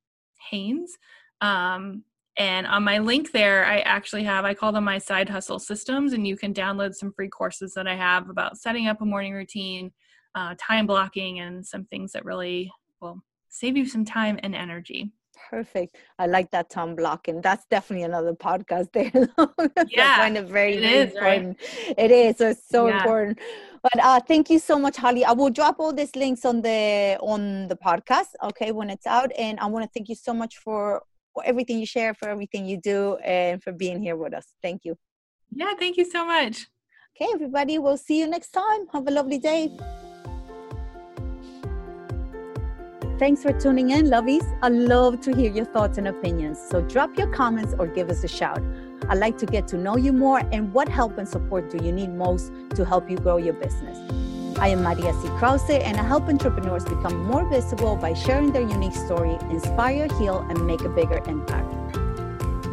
Haynes. 0.50 0.98
Um, 1.42 2.04
and 2.38 2.66
on 2.66 2.84
my 2.84 2.98
link 2.98 3.32
there, 3.32 3.66
I 3.66 3.80
actually 3.82 4.24
have, 4.24 4.46
I 4.46 4.56
call 4.56 4.72
them 4.72 4.86
my 4.86 4.98
side 4.98 5.30
hustle 5.30 5.60
systems. 5.60 6.14
And 6.14 6.28
you 6.28 6.36
can 6.36 6.54
download 6.54 6.96
some 6.96 7.14
free 7.14 7.30
courses 7.30 7.74
that 7.76 7.88
I 7.88 7.96
have 7.96 8.30
about 8.30 8.58
setting 8.58 8.88
up 8.88 9.02
a 9.02 9.06
morning 9.06 9.34
routine, 9.34 9.92
uh, 10.34 10.56
time 10.60 10.88
blocking, 10.88 11.40
and 11.40 11.64
some 11.64 11.86
things 11.86 12.14
that 12.14 12.26
really 12.26 12.72
will 13.00 13.22
save 13.50 13.78
you 13.78 13.86
some 13.86 14.06
time 14.06 14.40
and 14.42 14.56
energy. 14.56 15.12
Perfect. 15.50 15.98
I 16.20 16.26
like 16.28 16.52
that 16.52 16.70
Tom 16.70 16.96
blocking. 16.96 17.42
That's 17.42 17.66
definitely 17.66 18.04
another 18.04 18.34
podcast 18.34 18.92
there. 18.92 19.12
yeah, 19.90 20.18
kind 20.18 20.38
of 20.38 20.50
very, 20.50 20.76
it 20.76 20.82
very 20.82 21.02
important. 21.02 21.58
Right? 21.88 21.96
It 21.98 22.12
is. 22.12 22.38
So 22.38 22.50
it's 22.50 22.70
so 22.70 22.88
yeah. 22.88 22.98
important. 22.98 23.40
But 23.82 24.04
uh, 24.04 24.20
thank 24.22 24.50
you 24.50 24.60
so 24.60 24.80
much, 24.80 24.96
Holly. 24.96 25.26
I 25.26 25.34
will 25.34 25.50
drop 25.50 25.80
all 25.80 25.94
these 25.94 26.16
links 26.16 26.46
on 26.46 26.62
the 26.62 27.18
on 27.22 27.68
the 27.68 27.76
podcast. 27.76 28.30
Okay, 28.44 28.72
when 28.72 28.90
it's 28.90 29.06
out, 29.06 29.32
and 29.38 29.60
I 29.60 29.66
want 29.68 29.84
to 29.86 29.90
thank 29.94 30.10
you 30.10 30.16
so 30.16 30.34
much 30.34 30.58
for, 30.58 31.04
for 31.34 31.44
everything 31.46 31.80
you 31.80 31.86
share, 31.86 32.14
for 32.14 32.30
everything 32.30 32.66
you 32.66 32.78
do, 32.78 33.18
and 33.18 33.62
for 33.62 33.74
being 33.74 34.02
here 34.02 34.16
with 34.16 34.34
us. 34.34 34.48
Thank 34.62 34.86
you. 34.86 34.96
Yeah, 35.52 35.74
thank 35.78 35.98
you 35.98 36.06
so 36.06 36.26
much. 36.26 36.68
Okay, 37.16 37.30
everybody. 37.34 37.78
We'll 37.78 37.98
see 37.98 38.20
you 38.20 38.28
next 38.28 38.52
time. 38.52 38.88
Have 38.94 39.08
a 39.08 39.12
lovely 39.12 39.38
day. 39.38 39.70
Thanks 43.24 43.42
for 43.42 43.54
tuning 43.54 43.92
in, 43.92 44.08
lovies. 44.08 44.44
I 44.62 44.68
love 44.68 45.22
to 45.22 45.34
hear 45.34 45.50
your 45.50 45.64
thoughts 45.64 45.98
and 45.98 46.10
opinions. 46.10 46.60
So 46.60 46.82
drop 46.82 47.18
your 47.18 47.28
comments 47.28 47.74
or 47.80 47.88
give 47.88 48.10
us 48.10 48.22
a 48.26 48.28
shout. 48.28 48.62
I'd 49.08 49.18
like 49.18 49.38
to 49.38 49.46
get 49.46 49.66
to 49.70 49.78
know 49.78 49.96
you 49.96 50.12
more 50.12 50.40
and 50.52 50.74
what 50.74 50.90
help 50.90 51.18
and 51.18 51.26
support 51.26 51.70
do 51.70 51.82
you 51.82 51.94
need 51.94 52.14
most 52.14 52.52
to 52.76 52.84
help 52.84 53.10
you 53.10 53.16
grow 53.16 53.38
your 53.38 53.54
business. 53.54 53.98
I 54.60 54.68
am 54.68 54.84
Maria 54.84 55.14
C. 55.14 55.30
Krause 55.40 55.70
and 55.70 55.96
I 55.98 56.04
help 56.04 56.24
entrepreneurs 56.24 56.84
become 56.84 57.24
more 57.24 57.48
visible 57.50 57.96
by 57.96 58.14
sharing 58.14 58.52
their 58.52 58.68
unique 58.68 58.94
story, 58.94 59.38
inspire, 59.50 60.10
heal, 60.20 60.46
and 60.50 60.68
make 60.68 60.82
a 60.82 60.90
bigger 60.90 61.24
impact. 61.26 61.74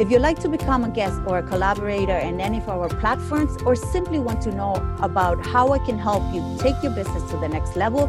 If 0.01 0.11
you'd 0.11 0.21
like 0.21 0.41
to 0.41 0.49
become 0.49 0.83
a 0.83 0.89
guest 0.89 1.21
or 1.29 1.39
a 1.39 1.45
collaborator 1.45 2.19
in 2.19 2.41
any 2.41 2.59
of 2.59 2.69
our 2.69 2.89
platforms 2.89 3.57
or 3.63 3.77
simply 3.77 4.19
want 4.19 4.41
to 4.43 4.51
know 4.51 4.75
about 5.01 5.47
how 5.47 5.71
I 5.73 5.79
can 5.79 5.97
help 5.97 6.25
you 6.35 6.43
take 6.59 6.83
your 6.83 6.93
business 6.93 7.23
to 7.31 7.37
the 7.37 7.49
next 7.49 7.77
level, 7.77 8.09